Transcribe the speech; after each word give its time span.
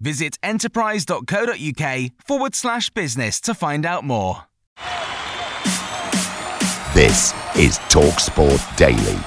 Visit 0.00 0.38
enterprise.co.uk 0.42 2.10
forward 2.24 2.54
slash 2.54 2.90
business 2.90 3.40
to 3.40 3.54
find 3.54 3.86
out 3.86 4.04
more. 4.04 4.42
This 6.92 7.32
is 7.56 7.78
TalkSport 7.88 8.76
Daily. 8.76 9.18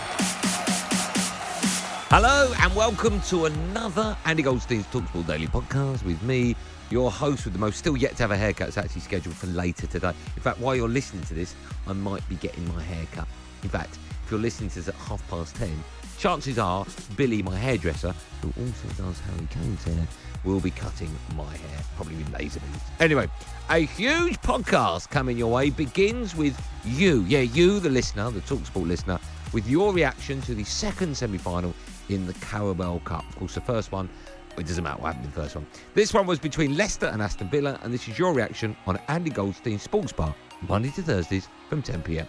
Hello 2.12 2.52
and 2.60 2.76
welcome 2.76 3.22
to 3.22 3.46
another 3.46 4.18
Andy 4.26 4.42
Goldstein's 4.42 4.88
Talksport 4.88 5.28
Daily 5.28 5.46
podcast 5.46 6.04
with 6.04 6.22
me, 6.24 6.56
your 6.90 7.12
host 7.12 7.46
with 7.46 7.54
the 7.54 7.60
most 7.60 7.78
still 7.78 7.96
yet 7.96 8.16
to 8.18 8.24
have 8.24 8.32
a 8.32 8.38
haircut. 8.38 8.70
It's 8.70 8.78
actually 8.80 9.02
scheduled 9.02 9.36
for 9.36 9.46
later 9.48 9.86
today. 9.86 10.14
In 10.36 10.42
fact, 10.42 10.60
while 10.60 10.76
you're 10.76 10.90
listening 10.90 11.24
to 11.26 11.36
this, 11.36 11.54
I 11.88 11.94
might 11.94 12.28
be 12.28 12.36
getting 12.36 12.68
my 12.74 12.82
haircut. 12.82 13.28
In 13.62 13.70
fact, 13.70 14.00
if 14.26 14.32
you're 14.32 14.40
listening 14.40 14.70
to 14.70 14.76
this 14.78 14.88
at 14.88 14.96
half 14.96 15.28
past 15.30 15.56
ten, 15.56 15.84
chances 16.18 16.58
are 16.58 16.86
Billy, 17.16 17.44
my 17.44 17.56
hairdresser, 17.56 18.16
who 18.42 18.48
also 18.60 18.88
does 19.04 19.20
Harry 19.20 19.48
Kane's 19.52 19.84
hair, 19.84 20.08
will 20.44 20.60
be 20.60 20.72
cutting 20.72 21.10
my 21.36 21.52
hair, 21.52 21.80
probably 21.96 22.16
with 22.16 22.32
laser 22.34 22.60
beams. 22.60 22.82
Anyway, 23.00 23.28
a 23.70 23.80
huge 23.80 24.40
podcast 24.42 25.10
coming 25.10 25.38
your 25.38 25.52
way 25.52 25.70
begins 25.70 26.36
with 26.36 26.60
you. 26.86 27.22
Yeah, 27.28 27.42
you, 27.42 27.80
the 27.80 27.90
listener, 27.90 28.30
the 28.32 28.42
Talksport 28.42 28.88
listener, 28.88 29.20
with 29.54 29.68
your 29.68 29.94
reaction 29.94 30.42
to 30.42 30.56
the 30.56 30.64
second 30.64 31.16
semi 31.16 31.38
final 31.38 31.74
in 32.10 32.26
the 32.26 32.34
Carabao 32.36 33.00
Cup. 33.06 33.28
Of 33.30 33.36
course, 33.38 33.56
the 33.56 33.62
first 33.62 33.92
one, 33.92 34.10
it 34.58 34.66
doesn't 34.66 34.84
matter 34.84 35.02
what 35.02 35.14
happened 35.14 35.26
in 35.26 35.32
the 35.32 35.42
first 35.42 35.56
one. 35.56 35.68
This 35.94 36.14
one 36.14 36.26
was 36.26 36.40
between 36.40 36.76
Leicester 36.76 37.08
and 37.08 37.22
Aston 37.22 37.50
Villa, 37.50 37.80
and 37.84 37.94
this 37.94 38.08
is 38.08 38.18
your 38.18 38.34
reaction 38.34 38.76
on 38.88 39.00
Andy 39.08 39.30
Goldstein 39.30 39.80
Sports 39.80 40.12
Bar, 40.12 40.34
Monday 40.68 40.92
to 40.92 41.02
Thursdays 41.02 41.48
from 41.70 41.82
10 41.82 42.02
pm. 42.02 42.28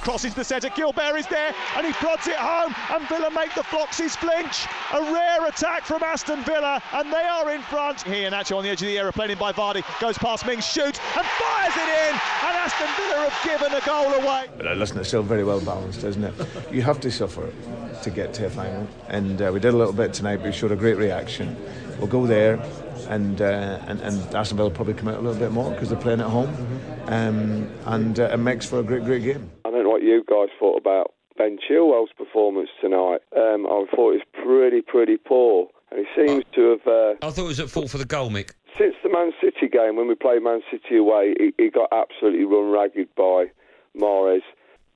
Crosses 0.00 0.34
the 0.34 0.44
centre, 0.44 0.70
Guilbert 0.70 1.18
is 1.18 1.26
there 1.26 1.54
and 1.76 1.86
he 1.86 1.92
prods 1.92 2.26
it 2.26 2.36
home 2.36 2.74
and 2.90 3.06
Villa 3.06 3.30
make 3.30 3.54
the 3.54 3.62
Foxes 3.62 4.16
flinch. 4.16 4.66
A 4.94 5.02
rare 5.12 5.46
attack 5.46 5.82
from 5.82 6.02
Aston 6.02 6.42
Villa 6.44 6.82
and 6.94 7.12
they 7.12 7.22
are 7.22 7.50
in 7.50 7.60
front. 7.62 7.98
Iheanacho 7.98 8.56
on 8.56 8.64
the 8.64 8.70
edge 8.70 8.80
of 8.80 8.88
the 8.88 8.98
area, 8.98 9.12
played 9.12 9.30
in 9.30 9.38
by 9.38 9.52
Vardy, 9.52 9.84
goes 10.00 10.16
past 10.16 10.46
Mings, 10.46 10.66
shoots 10.66 10.98
and 11.16 11.26
fires 11.26 11.74
it 11.76 12.08
in 12.08 12.14
and 12.14 12.56
Aston 12.56 12.88
Villa 12.96 13.28
have 13.28 13.44
given 13.44 13.74
a 13.74 13.84
goal 13.84 14.14
away. 14.14 14.46
But 14.56 14.74
listen, 14.78 14.98
it's 14.98 15.08
still 15.08 15.22
very 15.22 15.44
well 15.44 15.60
balanced, 15.60 16.02
isn't 16.02 16.24
it? 16.24 16.34
You 16.72 16.80
have 16.80 17.00
to 17.00 17.10
suffer 17.10 17.52
to 18.02 18.10
get 18.10 18.32
to 18.34 18.46
a 18.46 18.50
final 18.50 18.88
and 19.08 19.42
uh, 19.42 19.50
we 19.52 19.60
did 19.60 19.74
a 19.74 19.76
little 19.76 19.92
bit 19.92 20.14
tonight 20.14 20.36
but 20.36 20.46
we 20.46 20.52
showed 20.52 20.72
a 20.72 20.76
great 20.76 20.96
reaction. 20.96 21.54
We'll 21.98 22.06
go 22.06 22.26
there 22.26 22.54
and, 23.08 23.42
uh, 23.42 23.80
and, 23.86 24.00
and 24.00 24.34
Aston 24.34 24.56
Villa 24.56 24.70
probably 24.70 24.94
come 24.94 25.08
out 25.08 25.18
a 25.18 25.20
little 25.20 25.38
bit 25.38 25.52
more 25.52 25.70
because 25.72 25.90
they're 25.90 25.98
playing 26.00 26.20
at 26.20 26.26
home 26.26 26.54
um, 27.06 27.70
and 27.84 28.18
uh, 28.18 28.30
it 28.32 28.38
makes 28.38 28.64
for 28.64 28.80
a 28.80 28.82
great, 28.82 29.04
great 29.04 29.22
game. 29.22 29.50
You 30.10 30.24
guys 30.28 30.48
thought 30.58 30.76
about 30.76 31.14
Ben 31.38 31.56
Chilwell's 31.56 32.10
performance 32.18 32.68
tonight. 32.80 33.20
Um, 33.36 33.64
I 33.66 33.86
thought 33.94 34.14
it 34.14 34.20
was 34.20 34.44
pretty, 34.44 34.82
pretty 34.82 35.16
poor. 35.16 35.68
And 35.92 36.04
he 36.04 36.26
seems 36.26 36.44
to 36.56 36.70
have. 36.70 36.86
Uh, 36.86 37.26
I 37.26 37.30
thought 37.30 37.44
it 37.44 37.48
was 37.48 37.60
at 37.60 37.70
fault 37.70 37.90
for 37.90 37.98
the 37.98 38.04
goal, 38.04 38.28
Mick. 38.28 38.50
Since 38.76 38.96
the 39.04 39.08
Man 39.08 39.30
City 39.40 39.68
game, 39.68 39.94
when 39.94 40.08
we 40.08 40.16
played 40.16 40.42
Man 40.42 40.62
City 40.68 40.96
away, 40.96 41.34
he, 41.38 41.52
he 41.58 41.70
got 41.70 41.88
absolutely 41.92 42.44
run 42.44 42.72
ragged 42.72 43.08
by 43.16 43.46
Mahrez. 43.96 44.42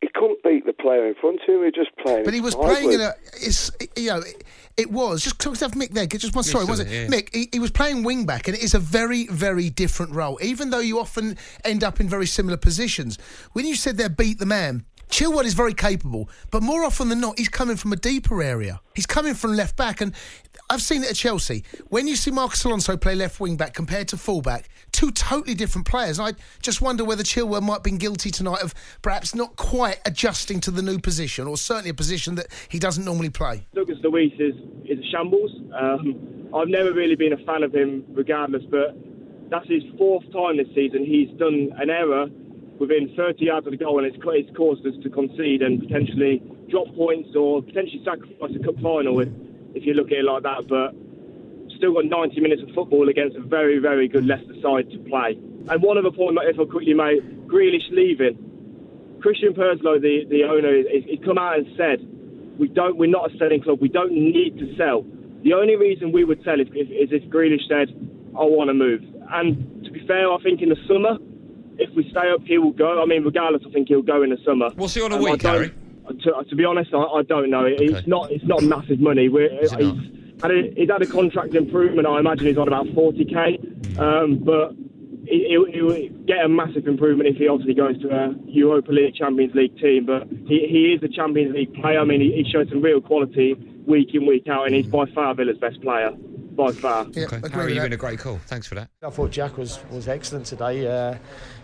He 0.01 0.09
couldn't 0.13 0.43
beat 0.43 0.67
the 0.67 0.73
player 0.73 1.07
in 1.07 1.15
front 1.15 1.41
of 1.43 1.49
him. 1.49 1.61
He 1.61 1.65
was 1.65 1.73
just 1.75 1.97
playing. 1.97 2.25
But 2.25 2.35
he 2.35 2.41
was 2.41 2.55
sideways. 2.55 2.79
playing 2.79 2.93
in 2.93 3.01
a. 3.01 3.13
It's, 3.35 3.71
you 3.97 4.09
know, 4.09 4.19
it, 4.19 4.45
it 4.77 4.91
was 4.91 5.23
just 5.23 5.39
talk 5.39 5.57
to 5.59 5.69
Mick 5.71 5.93
there. 5.93 6.07
Just 6.07 6.35
one 6.35 6.45
story, 6.45 6.65
was 6.65 6.81
it? 6.81 6.89
yeah. 6.89 7.07
Mick, 7.07 7.33
he, 7.33 7.49
he 7.53 7.61
was 7.61 7.71
playing 7.71 8.03
wing 8.03 8.27
back, 8.27 8.49
and 8.49 8.57
it 8.57 8.63
is 8.63 8.75
a 8.75 8.81
very, 8.81 9.29
very 9.29 9.71
different 9.71 10.13
role. 10.13 10.39
Even 10.43 10.71
though 10.71 10.81
you 10.81 10.99
often 10.99 11.39
end 11.65 11.85
up 11.85 12.01
in 12.01 12.09
very 12.09 12.27
similar 12.27 12.57
positions. 12.57 13.17
When 13.53 13.65
you 13.65 13.77
said 13.77 13.97
there, 13.97 14.09
beat 14.09 14.39
the 14.39 14.47
man. 14.47 14.85
Chilwell 15.15 15.45
is 15.45 15.55
very 15.55 15.75
capable, 15.75 16.29
but 16.51 16.61
more 16.61 16.83
often 16.83 17.09
than 17.09 17.21
not, 17.21 17.39
he's 17.39 17.49
coming 17.49 17.77
from 17.77 17.93
a 17.93 17.97
deeper 17.97 18.43
area. 18.43 18.81
He's 18.97 19.07
coming 19.07 19.35
from 19.35 19.53
left 19.53 19.77
back, 19.77 20.01
and 20.01 20.13
I've 20.69 20.83
seen 20.83 21.05
it 21.05 21.11
at 21.11 21.15
Chelsea. 21.15 21.63
When 21.89 22.09
you 22.09 22.17
see 22.17 22.33
Marcos 22.33 22.65
Alonso 22.65 22.97
play 22.97 23.15
left 23.15 23.39
wing 23.39 23.57
back 23.57 23.75
compared 23.75 24.09
to 24.09 24.17
full 24.17 24.43
back, 24.43 24.69
two 24.91 25.13
totally 25.13 25.55
different 25.55 25.87
players. 25.87 26.19
I 26.19 26.33
just 26.63 26.83
wonder 26.83 27.05
whether 27.05 27.23
Chilwell 27.23 27.63
might 27.63 27.75
have 27.75 27.83
been 27.85 27.99
guilty 27.99 28.33
tonight 28.33 28.61
of 28.61 28.75
perhaps 29.03 29.37
not 29.37 29.55
quite 29.55 30.01
adjusting 30.05 30.59
to 30.63 30.73
the 30.73 30.83
new 30.83 30.99
position, 30.99 31.47
or 31.47 31.57
certainly 31.57 31.91
a 31.91 31.95
position 31.95 32.35
that 32.35 32.49
he 32.69 32.81
doesn't 32.81 33.05
normally 33.05 33.31
play. 33.31 33.69
Douglas 33.73 33.99
Luiz 34.03 34.33
is, 34.41 34.57
is 34.85 34.99
a 34.99 35.11
shambles. 35.13 35.53
Um, 35.81 36.49
I've 36.53 36.67
never 36.67 36.93
really 36.93 37.15
been 37.15 37.35
a 37.35 37.45
fan 37.45 37.63
of 37.63 37.73
him, 37.73 38.05
regardless, 38.09 38.65
but 38.69 38.97
that's 39.49 39.69
his 39.69 39.85
fourth 39.97 40.25
time 40.33 40.57
this 40.57 40.67
season. 40.75 41.07
He's 41.07 41.31
done 41.39 41.71
an 41.79 41.89
error 41.89 42.27
within 42.79 43.13
30 43.17 43.45
yards 43.45 43.67
of 43.67 43.73
the 43.73 43.77
goal, 43.77 43.99
and 43.99 44.07
it's, 44.07 44.17
it's 44.21 44.57
caused 44.57 44.87
us 44.87 44.95
to 45.03 45.11
concede 45.11 45.63
and 45.63 45.81
potentially 45.81 46.43
drop 46.69 46.87
points 46.95 47.31
or 47.37 47.63
potentially 47.63 48.03
sacrifice 48.05 48.51
a 48.55 48.63
cup 48.65 48.79
final 48.83 49.21
if, 49.21 49.29
if 49.75 49.87
you 49.87 49.95
look 49.95 50.09
at 50.09 50.19
it 50.19 50.25
like 50.25 50.43
that. 50.43 50.67
But 50.69 50.95
still 51.77 51.95
got 51.95 52.07
90 52.07 52.41
minutes 52.41 52.63
of 52.63 52.75
football 52.75 53.09
against 53.09 53.37
a 53.37 53.43
very, 53.43 53.79
very 53.79 54.09
good 54.09 54.27
Leicester 54.27 54.55
side 54.63 54.91
to 54.91 54.99
play. 54.99 55.39
And 55.69 55.83
one 55.83 55.99
other 55.99 56.11
point, 56.11 56.39
if 56.43 56.59
I 56.59 56.65
quickly 56.65 56.95
make, 56.95 57.23
Grealish 57.47 57.91
leaving. 57.91 59.19
Christian 59.21 59.55
Purslow, 59.55 59.99
the, 59.99 60.27
the 60.29 60.45
owner, 60.45 60.83
he's 60.89 61.19
come 61.25 61.39
out 61.39 61.59
and 61.59 61.67
said, 61.77 62.01
we 62.59 62.69
don't, 62.69 62.97
we're 62.97 63.11
not 63.11 63.33
a 63.33 63.39
selling 63.39 63.63
club. 63.63 63.81
We 63.81 63.89
don't 63.89 64.13
need 64.13 64.59
to 64.59 64.77
sell. 64.77 65.05
The 65.43 65.55
only 65.55 65.77
reason 65.77 66.13
we 66.13 66.25
would 66.25 66.43
sell 66.45 66.61
is 66.61 66.69
if, 66.73 66.89
is 66.89 67.09
if 67.11 67.29
Grealish 67.31 67.67
said, 67.69 67.89
I 68.37 68.45
want 68.45 68.69
to 68.69 68.75
move. 68.75 69.03
And 69.31 69.85
to 69.85 69.91
be 69.91 70.07
fair, 70.07 70.31
I 70.31 70.39
think 70.43 70.61
in 70.61 70.69
the 70.69 70.77
summer, 70.87 71.19
if 71.79 71.91
we 71.95 72.09
stay 72.11 72.31
up, 72.31 72.43
he 72.45 72.59
will 72.59 72.73
go. 72.73 73.03
I 73.03 73.07
mean, 73.07 73.25
regardless, 73.25 73.63
I 73.67 73.71
think 73.71 73.89
he'll 73.89 74.03
go 74.03 74.23
in 74.23 74.31
the 74.31 74.39
summer. 74.45 74.71
What's 74.77 74.95
he 74.95 75.03
on 75.03 75.13
a 75.13 75.17
Um, 75.17 75.23
week, 75.23 75.43
Harry? 75.43 75.73
To, 76.25 76.45
to 76.49 76.55
be 76.55 76.65
honest, 76.65 76.93
I, 76.93 76.99
I 77.03 77.23
don't 77.23 77.51
know. 77.51 77.65
It- 77.65 77.81
It's 77.81 78.07
not. 78.07 78.31
It's 78.31 78.45
not 78.45 78.63
massive 78.63 79.01
money. 79.01 79.29
We're, 79.29 79.47
Is 79.63 79.73
it 79.73 79.81
he's, 79.81 80.43
had 80.43 80.51
a, 80.51 80.73
he's 80.77 80.91
had 80.91 81.03
a 81.03 81.07
contract 81.07 81.55
improvement. 81.55 82.07
I 82.07 82.19
imagine 82.19 82.47
he's 82.47 82.59
on 82.59 82.69
about 82.69 82.87
40k. 82.89 83.99
Um, 83.99 84.39
but 84.45 84.73
he, 85.27 85.47
he'll, 85.49 85.65
he'll 85.67 86.09
get 86.27 86.45
a 86.45 86.49
massive 86.49 86.87
improvement 86.87 87.29
if 87.31 87.37
he 87.37 87.49
obviously 87.49 87.75
goes 87.75 87.99
to 88.03 88.09
a 88.11 88.35
Europa 88.47 88.93
League, 88.93 89.15
Champions 89.15 89.55
League 89.55 89.79
team. 89.79 90.05
But 90.05 90.29
he, 90.47 90.67
he 90.69 90.93
is 90.95 91.03
a 91.03 91.09
Champions 91.09 91.55
League 91.55 91.73
player. 91.75 92.01
I 92.01 92.05
mean, 92.05 92.21
he, 92.21 92.33
he 92.43 92.51
shows 92.51 92.69
some 92.69 92.83
real 92.83 93.01
quality 93.01 93.55
week 93.87 94.15
in, 94.15 94.27
week 94.27 94.47
out, 94.49 94.67
and 94.67 94.75
he's 94.75 94.87
by 94.87 95.07
far 95.15 95.35
Villa's 95.35 95.59
best 95.59 95.81
player. 95.81 96.11
By 96.57 96.73
far. 96.73 97.07
Yeah, 97.13 97.25
Okay. 97.25 97.41
Harry, 97.53 97.73
you've 97.73 97.77
that. 97.77 97.83
been 97.85 97.93
a 97.93 97.97
great 97.97 98.19
call. 98.19 98.39
Thanks 98.47 98.67
for 98.67 98.75
that. 98.77 98.89
I 99.03 99.11
thought 99.11 99.31
Jack 99.31 99.57
was, 99.59 99.81
was 99.91 100.09
excellent 100.09 100.47
today. 100.47 100.87
Uh, 100.87 101.17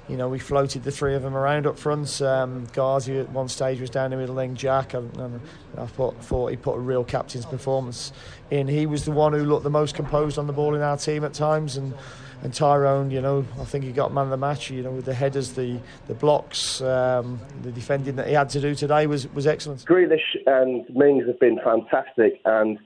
you 0.09 0.17
know, 0.17 0.29
we 0.29 0.39
floated 0.41 0.83
the 0.83 0.91
three 0.91 1.15
of 1.15 1.23
them 1.23 1.37
around 1.37 1.67
up 1.67 1.79
front. 1.79 2.21
Um, 2.21 2.67
Ghazi 2.73 3.19
at 3.19 3.31
one 3.31 3.49
stage 3.49 3.81
was 3.81 3.91
down 3.91 4.11
the 4.11 4.17
middle, 4.17 4.35
then 4.35 4.57
Jack. 4.57 4.95
And, 4.95 5.17
and 5.19 5.41
I 5.79 5.87
thought, 5.87 6.17
thought 6.25 6.51
he 6.51 6.57
put 6.57 6.77
a 6.77 6.81
real 6.81 7.05
captain's 7.05 7.47
performance 7.47 8.13
in. 8.51 8.67
He 8.67 8.87
was 8.87 9.05
the 9.05 9.13
one 9.13 9.33
who 9.33 9.45
looked 9.45 9.63
the 9.63 9.71
most 9.71 9.95
composed 9.95 10.39
on 10.39 10.47
the 10.49 10.53
ball 10.53 10.75
in 10.75 10.81
our 10.83 10.97
team 10.97 11.25
at 11.25 11.35
times. 11.35 11.77
And, 11.77 11.95
and 12.43 12.53
Tyrone, 12.53 13.11
you 13.11 13.21
know, 13.21 13.45
I 13.61 13.65
think 13.65 13.85
he 13.85 13.93
got 13.93 14.13
man 14.13 14.25
of 14.25 14.31
the 14.31 14.37
match. 14.39 14.71
You 14.71 14.83
know, 14.83 14.91
with 14.91 15.05
the 15.05 15.13
headers, 15.15 15.53
the 15.53 15.79
the 16.09 16.15
blocks, 16.15 16.81
um, 16.81 17.39
the 17.63 17.71
defending 17.71 18.17
that 18.17 18.27
he 18.29 18.33
had 18.33 18.49
to 18.51 18.61
do 18.63 18.75
today 18.75 19.07
was 19.07 19.29
was 19.35 19.47
excellent. 19.47 19.85
Grealish 19.85 20.37
and 20.47 20.85
Mings 20.89 21.27
have 21.27 21.39
been 21.39 21.61
fantastic, 21.63 22.41
and 22.47 22.79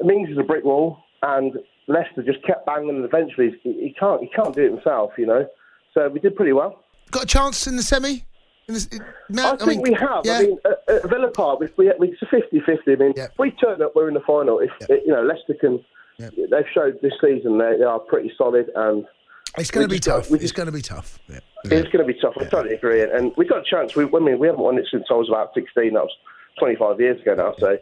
Mings 0.00 0.30
is 0.30 0.38
a 0.38 0.42
brick 0.42 0.64
wall, 0.64 0.98
and 1.22 1.52
Leicester 1.88 2.22
just 2.22 2.44
kept 2.46 2.66
banging, 2.66 2.90
and 2.90 3.04
eventually 3.04 3.58
he, 3.62 3.72
he 3.72 3.96
can't 3.98 4.20
he 4.22 4.28
can't 4.28 4.54
do 4.54 4.62
it 4.64 4.70
himself, 4.72 5.12
you 5.18 5.26
know. 5.26 5.46
So 5.94 6.08
we 6.08 6.20
did 6.20 6.36
pretty 6.36 6.52
well. 6.52 6.82
Got 7.10 7.24
a 7.24 7.26
chance 7.26 7.66
in 7.66 7.76
the 7.76 7.82
semi? 7.82 8.24
In 8.68 8.74
the, 8.74 9.02
I 9.42 9.56
think 9.56 9.82
we 9.82 9.92
have. 9.94 10.22
I 10.26 10.42
mean, 10.42 10.58
at, 10.64 10.94
at 10.94 11.10
Villa 11.10 11.30
Park, 11.30 11.60
we, 11.60 11.68
we, 11.76 11.92
we, 11.98 12.08
it's 12.10 12.22
a 12.22 12.26
50-50. 12.26 12.78
I 12.86 12.94
mean, 12.96 13.12
Yeah. 13.16 13.24
if 13.24 13.32
we 13.38 13.50
turn 13.50 13.82
up, 13.82 13.92
we're 13.96 14.06
in 14.08 14.14
the 14.14 14.20
final. 14.20 14.60
If 14.60 14.70
Yeah. 14.88 14.96
you 15.04 15.12
know 15.12 15.22
Leicester 15.22 15.54
can 15.60 15.84
they've 16.18 16.64
showed 16.72 16.98
this 17.02 17.12
season 17.20 17.58
they, 17.58 17.76
they 17.78 17.84
are 17.84 17.98
pretty 17.98 18.32
solid, 18.38 18.70
and 18.74 19.04
It's 19.58 19.70
going 19.70 19.86
to 19.86 19.92
be 19.92 19.98
tough. 19.98 20.30
It's 20.30 20.52
going 20.52 20.66
to 20.66 20.72
be 20.72 20.80
tough. 20.82 21.18
Yeah. 21.28 21.40
it's 21.64 21.88
going 21.92 22.06
to 22.06 22.12
be 22.12 22.18
tough. 22.20 22.34
I 22.40 22.44
totally 22.44 22.74
agree, 22.76 23.02
and 23.02 23.32
we 23.36 23.44
got 23.46 23.58
a 23.58 23.64
chance. 23.68 23.96
We, 23.96 24.04
I 24.04 24.18
mean, 24.20 24.38
we 24.38 24.46
haven't 24.46 24.62
won 24.62 24.78
it 24.78 24.86
since 24.90 25.04
I 25.10 25.14
was 25.14 25.28
about 25.28 25.52
sixteen. 25.54 25.94
That 25.94 26.04
was 26.04 26.16
twenty 26.58 26.76
five 26.76 26.98
years 27.00 27.20
ago 27.20 27.34
now. 27.34 27.54
So. 27.58 27.76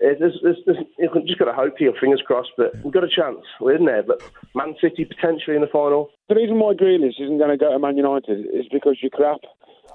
It- 0.00 0.18
There's, 0.20 0.38
there's, 0.42 0.58
there's, 0.66 0.78
you've 0.98 1.26
just 1.26 1.38
got 1.38 1.46
to 1.46 1.52
hope 1.52 1.74
here, 1.78 1.92
fingers 2.00 2.22
crossed. 2.26 2.50
But 2.56 2.74
we've 2.82 2.92
got 2.92 3.04
a 3.04 3.08
chance. 3.08 3.40
We're 3.60 3.76
in 3.76 3.84
there. 3.84 4.02
But 4.02 4.22
Man 4.54 4.74
City 4.80 5.04
potentially 5.04 5.56
in 5.56 5.62
the 5.62 5.68
final. 5.68 6.10
The 6.28 6.34
reason 6.34 6.58
why 6.58 6.74
Grealish 6.74 7.20
isn't 7.20 7.38
going 7.38 7.50
to 7.50 7.56
go 7.56 7.70
to 7.72 7.78
Man 7.78 7.96
United 7.96 8.46
is 8.52 8.66
because 8.72 8.96
you're 9.00 9.10
crap. 9.10 9.40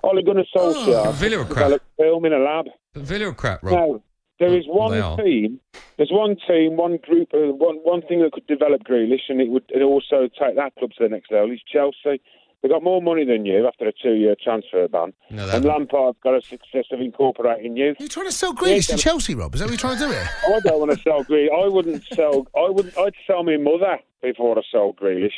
Ole 0.04 0.22
Gunnar 0.22 0.44
Solskjaer 0.56 1.08
Oh, 1.08 1.12
Villa 1.12 1.42
are 1.42 1.46
crap. 1.46 1.82
film 1.98 2.26
in 2.26 2.34
a 2.34 2.40
lab. 2.40 2.66
Villa 2.96 3.30
are 3.30 3.34
crap, 3.34 3.64
Rob. 3.64 3.74
No, 3.74 4.04
there 4.40 4.58
is 4.58 4.66
one 4.68 4.92
they 4.92 5.00
are. 5.00 5.16
team. 5.18 5.60
There's 5.98 6.12
one 6.12 6.36
team, 6.48 6.76
one 6.76 6.98
group, 6.98 7.30
uh, 7.34 7.54
one 7.54 7.76
one 7.84 8.02
thing 8.02 8.22
that 8.24 8.32
could 8.34 8.48
develop 8.48 8.82
Grealish, 8.84 9.22
and 9.30 9.40
it 9.40 9.50
would 9.50 9.64
and 9.74 9.84
also 9.84 10.28
take 10.40 10.56
that 10.58 10.74
club 10.78 10.90
to 10.98 11.04
the 11.04 11.10
next 11.10 11.32
level. 11.32 11.52
Is 11.52 11.62
Chelsea. 11.72 12.22
They 12.64 12.70
got 12.70 12.82
more 12.82 13.02
money 13.02 13.26
than 13.26 13.46
you 13.46 13.68
after 13.68 13.86
a 13.86 13.92
two-year 13.92 14.36
transfer 14.42 14.88
ban, 14.88 15.12
No, 15.30 15.50
and 15.50 15.66
Lampard's 15.66 16.18
got 16.24 16.34
a 16.34 16.42
success 16.42 16.86
of 16.92 17.02
incorporating 17.02 17.76
you. 17.76 17.94
You're 18.00 18.08
trying 18.08 18.28
to 18.28 18.32
sell 18.32 18.54
Grealish 18.56 18.88
to 18.88 18.98
Chelsea, 18.98 19.36
Rob? 19.36 19.54
Is 19.54 19.60
that 19.60 19.66
what 19.66 19.72
you're 19.72 19.78
trying 19.78 19.98
to 19.98 20.06
do 20.06 20.12
here? 20.12 20.30
I 20.48 20.60
don't 20.62 20.80
want 20.80 20.92
to 20.92 20.98
sell 21.02 21.26
Grealish. 21.26 21.50
I 21.52 21.68
wouldn't 21.68 22.04
sell. 22.14 22.48
I 22.56 22.70
wouldn't. 22.70 22.98
I'd 22.98 23.14
sell 23.28 23.44
my 23.44 23.58
mother 23.58 24.00
before 24.22 24.58
I 24.58 24.62
sold 24.72 24.96
Grealish. 24.96 25.34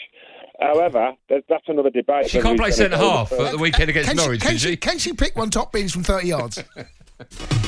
However, 0.61 1.13
that's 1.27 1.67
another 1.67 1.89
debate. 1.89 2.29
She 2.29 2.39
can't 2.41 2.59
play 2.59 2.69
centre 2.69 2.95
half 2.95 3.29
first. 3.29 3.41
at 3.41 3.51
the 3.53 3.57
weekend 3.57 3.89
against 3.89 4.09
Can 4.09 4.17
Norwich, 4.17 4.41
she, 4.41 4.47
can, 4.47 4.51
can 4.51 4.57
she, 4.59 4.69
she? 4.69 4.77
can 4.77 4.97
she 4.99 5.13
pick 5.13 5.35
one 5.35 5.49
top 5.49 5.73
bins 5.73 5.91
from 5.91 6.03
30 6.03 6.27
yards? 6.27 6.63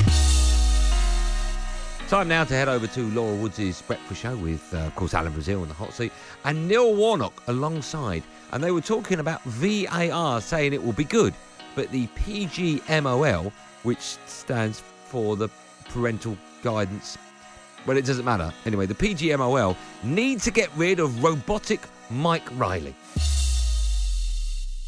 Time 2.08 2.30
now 2.30 2.46
to 2.46 2.54
head 2.54 2.70
over 2.70 2.88
to 2.88 3.02
Laura 3.10 3.36
Woods' 3.36 3.82
breakfast 3.82 4.22
show 4.22 4.34
with, 4.38 4.74
uh, 4.74 4.78
of 4.78 4.96
course, 4.96 5.14
Alan 5.14 5.34
Brazil 5.34 5.62
in 5.64 5.68
the 5.68 5.74
hot 5.74 5.92
seat 5.92 6.14
and 6.46 6.66
Neil 6.66 6.96
Warnock 6.96 7.44
alongside. 7.48 8.24
And 8.54 8.64
they 8.64 8.72
were 8.72 8.80
talking 8.80 9.20
about 9.20 9.44
VAR, 9.44 10.40
saying 10.40 10.72
it 10.72 10.82
will 10.82 10.94
be 10.94 11.04
good, 11.04 11.34
but 11.76 11.92
the 11.92 12.08
PGMOL, 12.16 13.52
which 13.84 14.00
stands 14.26 14.82
for 15.08 15.36
the 15.36 15.50
parental 15.90 16.38
guidance, 16.64 17.18
well, 17.86 17.98
it 17.98 18.06
doesn't 18.06 18.24
matter. 18.24 18.54
Anyway, 18.66 18.86
the 18.86 18.96
PGMOL 18.96 19.76
need 20.02 20.40
to 20.44 20.52
get 20.52 20.70
rid 20.78 21.02
of 21.02 21.22
robotic 21.22 21.82
Mike 22.10 22.48
Riley. 22.58 22.96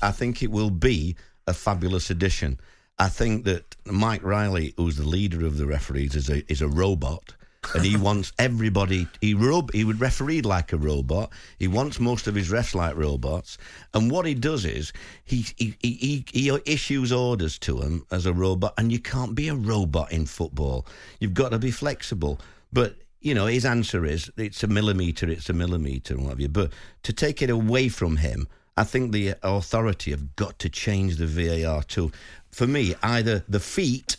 I 0.02 0.12
think 0.12 0.42
it 0.42 0.52
will 0.52 0.70
be 0.70 1.18
a 1.48 1.54
fabulous 1.54 2.10
addition. 2.10 2.62
I 3.00 3.08
think 3.08 3.46
that 3.46 3.78
Mike 3.86 4.24
Riley, 4.24 4.74
who's 4.76 4.98
the 4.98 5.08
leader 5.08 5.46
of 5.46 5.58
the 5.58 5.66
referees, 5.66 6.16
is 6.16 6.30
a 6.30 6.44
is 6.52 6.62
a 6.62 6.68
robot, 6.68 7.34
and 7.74 7.86
he 7.86 7.96
wants 8.08 8.34
everybody. 8.38 9.08
He 9.22 9.34
rob, 9.34 9.72
he 9.72 9.86
would 9.86 10.02
referee 10.02 10.42
like 10.42 10.74
a 10.74 10.78
robot. 10.78 11.32
He 11.58 11.68
wants 11.70 12.00
most 12.00 12.28
of 12.28 12.36
his 12.36 12.52
refs 12.52 12.76
like 12.76 12.98
robots, 12.98 13.58
and 13.94 14.12
what 14.12 14.26
he 14.26 14.34
does 14.34 14.66
is 14.66 14.92
he 15.24 15.46
he 15.56 15.76
he, 15.80 16.26
he, 16.32 16.60
issues 16.66 17.14
orders 17.14 17.58
to 17.60 17.80
him 17.80 18.06
as 18.12 18.26
a 18.26 18.34
robot, 18.34 18.74
and 18.78 18.92
you 18.92 19.00
can't 19.00 19.34
be 19.34 19.48
a 19.48 19.56
robot 19.56 20.12
in 20.12 20.26
football. 20.26 20.86
You've 21.22 21.34
got 21.34 21.50
to 21.50 21.60
be 21.60 21.72
flexible, 21.72 22.40
but. 22.72 22.96
You 23.22 23.34
know, 23.34 23.48
his 23.48 23.66
answer 23.66 24.06
is 24.06 24.32
it's 24.38 24.64
a 24.64 24.68
millimetre, 24.68 25.30
it's 25.30 25.50
a 25.50 25.54
millimetre, 25.54 26.14
and 26.14 26.24
what 26.24 26.30
have 26.30 26.40
you. 26.40 26.48
But 26.48 26.72
to 27.04 27.12
take 27.12 27.42
it 27.42 27.50
away 27.50 27.90
from 27.90 28.16
him, 28.16 28.48
I 28.80 28.86
think 28.86 29.12
the 29.12 29.36
authority 29.44 30.12
have 30.12 30.36
got 30.38 30.58
to 30.60 30.70
change 30.70 31.18
the 31.18 31.26
VAR 31.28 31.84
to, 31.84 32.12
for 32.52 32.66
me, 32.66 32.96
either 33.04 33.44
the 33.50 33.60
feet 33.60 34.16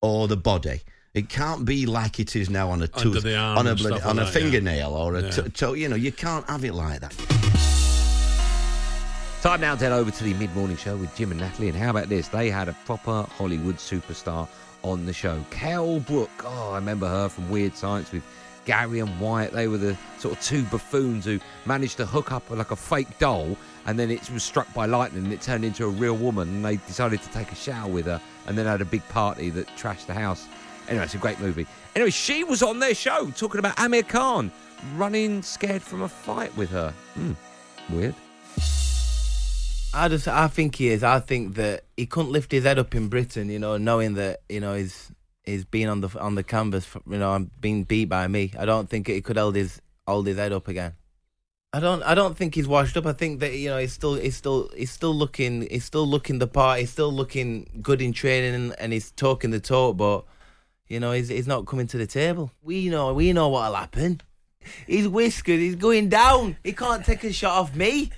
or 0.00 0.26
the 0.26 0.36
body. 0.36 0.80
It 1.14 1.28
can't 1.28 1.64
be 1.64 1.86
like 1.86 2.18
it 2.18 2.34
is 2.34 2.50
now 2.50 2.70
on 2.70 2.80
a 2.80 2.88
Under 2.94 2.98
tooth, 2.98 3.22
the 3.22 3.36
arm 3.36 3.58
on 3.58 3.66
a 3.68 3.76
bloody- 3.76 4.02
on 4.02 4.16
like 4.16 4.26
a 4.28 4.30
that, 4.30 4.34
yeah. 4.40 4.40
fingernail 4.50 4.90
or 4.94 5.14
a 5.14 5.22
Yeah. 5.22 5.30
t- 5.30 5.48
toe. 5.50 5.74
You 5.74 5.88
know, 5.88 5.94
you 5.94 6.10
can't 6.10 6.44
have 6.50 6.64
it 6.64 6.72
like 6.74 6.98
that. 7.00 7.14
Time 9.42 9.60
now 9.60 9.74
to 9.76 9.84
head 9.84 9.92
over 9.92 10.10
to 10.10 10.24
the 10.24 10.34
mid 10.34 10.52
morning 10.56 10.76
show 10.76 10.96
with 10.96 11.14
Jim 11.16 11.30
and 11.30 11.40
Natalie. 11.40 11.68
And 11.68 11.76
how 11.76 11.90
about 11.90 12.08
this? 12.08 12.28
They 12.28 12.50
had 12.50 12.68
a 12.68 12.72
proper 12.84 13.24
Hollywood 13.36 13.76
superstar 13.76 14.48
on 14.82 15.04
the 15.06 15.12
show. 15.12 15.44
Kell 15.50 16.00
Brook. 16.00 16.30
Oh, 16.44 16.72
I 16.72 16.76
remember 16.76 17.06
her 17.08 17.28
from 17.28 17.50
Weird 17.50 17.76
Science 17.76 18.10
with 18.10 18.22
Gary 18.64 19.00
and 19.00 19.20
Wyatt. 19.20 19.52
They 19.52 19.68
were 19.68 19.78
the 19.78 19.96
sort 20.18 20.36
of 20.36 20.42
two 20.42 20.64
buffoons 20.64 21.24
who 21.24 21.40
managed 21.66 21.96
to 21.98 22.06
hook 22.06 22.32
up 22.32 22.48
like 22.50 22.70
a 22.70 22.76
fake 22.76 23.18
doll 23.18 23.56
and 23.86 23.98
then 23.98 24.10
it 24.10 24.30
was 24.30 24.42
struck 24.42 24.72
by 24.74 24.86
lightning 24.86 25.24
and 25.24 25.32
it 25.32 25.40
turned 25.42 25.64
into 25.64 25.84
a 25.84 25.88
real 25.88 26.16
woman 26.16 26.48
and 26.48 26.64
they 26.64 26.76
decided 26.76 27.20
to 27.22 27.30
take 27.30 27.50
a 27.50 27.56
shower 27.56 27.90
with 27.90 28.06
her 28.06 28.20
and 28.46 28.56
then 28.56 28.66
had 28.66 28.80
a 28.80 28.84
big 28.84 29.06
party 29.08 29.50
that 29.50 29.66
trashed 29.76 30.06
the 30.06 30.14
house. 30.14 30.46
Anyway, 30.88 31.04
it's 31.04 31.14
a 31.14 31.18
great 31.18 31.40
movie. 31.40 31.66
Anyway, 31.94 32.10
she 32.10 32.44
was 32.44 32.62
on 32.62 32.78
their 32.78 32.94
show 32.94 33.30
talking 33.36 33.58
about 33.58 33.78
Amir 33.78 34.02
Khan 34.02 34.50
running 34.96 35.42
scared 35.42 35.82
from 35.82 36.02
a 36.02 36.08
fight 36.08 36.54
with 36.56 36.70
her. 36.70 36.92
Hmm, 37.14 37.32
weird. 37.90 38.14
I 39.94 40.08
just, 40.08 40.26
I 40.26 40.48
think 40.48 40.76
he 40.76 40.88
is. 40.88 41.04
I 41.04 41.20
think 41.20 41.54
that 41.56 41.84
he 41.96 42.06
couldn't 42.06 42.32
lift 42.32 42.50
his 42.50 42.64
head 42.64 42.78
up 42.78 42.94
in 42.94 43.08
Britain, 43.08 43.50
you 43.50 43.58
know, 43.58 43.76
knowing 43.76 44.14
that 44.14 44.40
you 44.48 44.60
know 44.60 44.74
he's 44.74 45.12
he's 45.44 45.64
been 45.64 45.88
on 45.88 46.00
the 46.00 46.18
on 46.18 46.34
the 46.34 46.42
canvas, 46.42 46.84
for, 46.84 47.00
you 47.08 47.18
know, 47.18 47.34
and 47.34 47.50
being 47.60 47.84
beat 47.84 48.06
by 48.06 48.28
me. 48.28 48.52
I 48.58 48.64
don't 48.64 48.88
think 48.88 49.06
he 49.08 49.20
could 49.20 49.36
hold 49.36 49.56
his 49.56 49.80
hold 50.06 50.26
his 50.26 50.36
head 50.36 50.52
up 50.52 50.68
again. 50.68 50.94
I 51.74 51.80
don't, 51.80 52.02
I 52.02 52.14
don't 52.14 52.36
think 52.36 52.54
he's 52.54 52.68
washed 52.68 52.98
up. 52.98 53.06
I 53.06 53.14
think 53.14 53.40
that 53.40 53.54
you 53.54 53.70
know 53.70 53.78
he's 53.78 53.94
still, 53.94 54.14
he's 54.14 54.36
still, 54.36 54.68
he's 54.76 54.90
still 54.90 55.14
looking, 55.14 55.66
he's 55.70 55.86
still 55.86 56.06
looking 56.06 56.38
the 56.38 56.46
part. 56.46 56.80
He's 56.80 56.90
still 56.90 57.10
looking 57.10 57.80
good 57.80 58.02
in 58.02 58.12
training, 58.12 58.54
and, 58.54 58.74
and 58.78 58.92
he's 58.92 59.10
talking 59.12 59.50
the 59.50 59.60
talk, 59.60 59.96
but 59.96 60.24
you 60.86 61.00
know 61.00 61.12
he's 61.12 61.28
he's 61.28 61.46
not 61.46 61.66
coming 61.66 61.86
to 61.86 61.96
the 61.96 62.06
table. 62.06 62.52
We 62.62 62.90
know, 62.90 63.14
we 63.14 63.32
know 63.32 63.48
what'll 63.48 63.74
happen. 63.74 64.20
He's 64.86 65.08
whiskered. 65.08 65.58
He's 65.58 65.76
going 65.76 66.08
down. 66.08 66.56
He 66.62 66.72
can't 66.72 67.04
take 67.04 67.24
a 67.24 67.32
shot 67.32 67.58
off 67.58 67.74
me. 67.74 68.10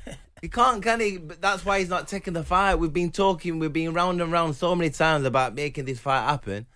He 0.43 0.49
can't, 0.49 0.83
can 0.83 1.01
he? 1.01 1.17
But 1.17 1.41
that's 1.41 1.65
why 1.65 1.79
he's 1.79 1.89
not 1.89 2.07
taking 2.07 2.35
the 2.35 2.45
fight. 2.45 2.75
We've 2.75 2.93
been 2.93 3.11
talking, 3.11 3.59
we've 3.59 3.73
been 3.73 3.95
round 3.95 4.21
and 4.21 4.31
round 4.31 4.57
so 4.57 4.75
many 4.75 4.91
times 4.91 5.25
about 5.25 5.55
making 5.55 5.87
this 5.87 6.01
fight 6.01 6.29
happen. 6.29 6.67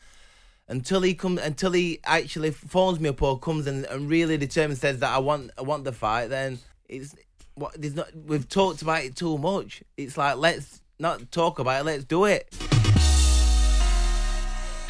Until 0.70 1.00
he 1.00 1.14
comes, 1.14 1.40
until 1.40 1.72
he 1.72 2.00
actually 2.04 2.50
phones 2.50 3.00
me 3.00 3.08
up 3.08 3.22
or 3.22 3.38
comes 3.38 3.66
and, 3.66 3.86
and 3.86 4.08
really 4.08 4.36
determined 4.36 4.78
says 4.78 4.98
that 4.98 5.10
I 5.10 5.18
want, 5.18 5.50
I 5.56 5.62
want 5.62 5.84
the 5.84 5.92
fight. 5.92 6.28
Then 6.28 6.58
it's 6.88 7.16
what 7.54 7.80
there's 7.80 7.94
not. 7.94 8.08
We've 8.14 8.48
talked 8.48 8.82
about 8.82 9.02
it 9.02 9.16
too 9.16 9.38
much. 9.38 9.82
It's 9.96 10.18
like 10.18 10.36
let's 10.36 10.82
not 10.98 11.32
talk 11.32 11.58
about 11.58 11.80
it. 11.80 11.84
Let's 11.84 12.04
do 12.04 12.26
it. 12.26 12.54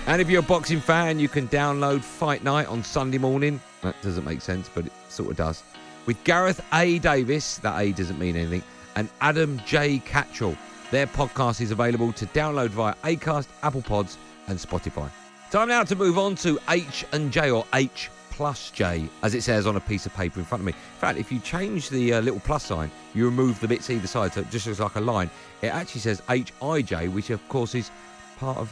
And 0.06 0.22
if 0.22 0.30
you're 0.30 0.40
a 0.40 0.42
boxing 0.42 0.80
fan, 0.80 1.18
you 1.20 1.28
can 1.28 1.48
download 1.48 2.02
Fight 2.02 2.42
Night 2.42 2.66
on 2.66 2.82
Sunday 2.82 3.18
morning. 3.18 3.60
That 3.82 3.94
doesn't 4.02 4.24
make 4.24 4.40
sense, 4.40 4.70
but 4.74 4.86
it 4.86 4.92
sort 5.08 5.30
of 5.30 5.36
does. 5.36 5.62
With 6.06 6.22
Gareth 6.24 6.64
A. 6.72 6.98
Davies, 6.98 7.58
that 7.58 7.78
A 7.78 7.92
doesn't 7.92 8.18
mean 8.18 8.34
anything, 8.34 8.62
and 8.96 9.10
Adam 9.20 9.60
J. 9.66 9.98
Catterall. 9.98 10.56
Their 10.90 11.06
podcast 11.06 11.60
is 11.60 11.70
available 11.70 12.12
to 12.14 12.26
download 12.28 12.68
via 12.70 12.94
Acast, 13.04 13.48
Apple 13.62 13.82
Pods, 13.82 14.16
and 14.46 14.58
Spotify. 14.58 15.10
Time 15.50 15.68
now 15.68 15.82
to 15.82 15.96
move 15.96 16.18
on 16.18 16.34
to 16.36 16.58
H 16.68 17.06
and 17.12 17.32
J 17.32 17.50
or 17.50 17.64
H 17.72 18.10
plus 18.30 18.70
J, 18.70 19.08
as 19.22 19.34
it 19.34 19.42
says 19.42 19.66
on 19.66 19.76
a 19.76 19.80
piece 19.80 20.04
of 20.04 20.14
paper 20.14 20.38
in 20.38 20.44
front 20.44 20.60
of 20.60 20.66
me. 20.66 20.72
In 20.72 20.98
fact, 21.00 21.18
if 21.18 21.32
you 21.32 21.38
change 21.38 21.88
the 21.88 22.12
uh, 22.12 22.20
little 22.20 22.40
plus 22.40 22.66
sign, 22.66 22.90
you 23.14 23.24
remove 23.24 23.58
the 23.60 23.66
bits 23.66 23.88
either 23.88 24.06
side, 24.06 24.34
so 24.34 24.42
it 24.42 24.50
just 24.50 24.66
looks 24.66 24.78
like 24.78 24.96
a 24.96 25.00
line. 25.00 25.30
It 25.62 25.68
actually 25.68 26.02
says 26.02 26.22
H 26.28 26.52
I 26.60 26.82
J, 26.82 27.08
which 27.08 27.30
of 27.30 27.46
course 27.48 27.74
is 27.74 27.90
part 28.36 28.58
of 28.58 28.70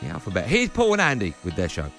the 0.00 0.08
alphabet. 0.08 0.46
Here's 0.46 0.70
Paul 0.70 0.94
and 0.94 1.02
Andy 1.02 1.34
with 1.44 1.56
their 1.56 1.68
show. 1.68 1.90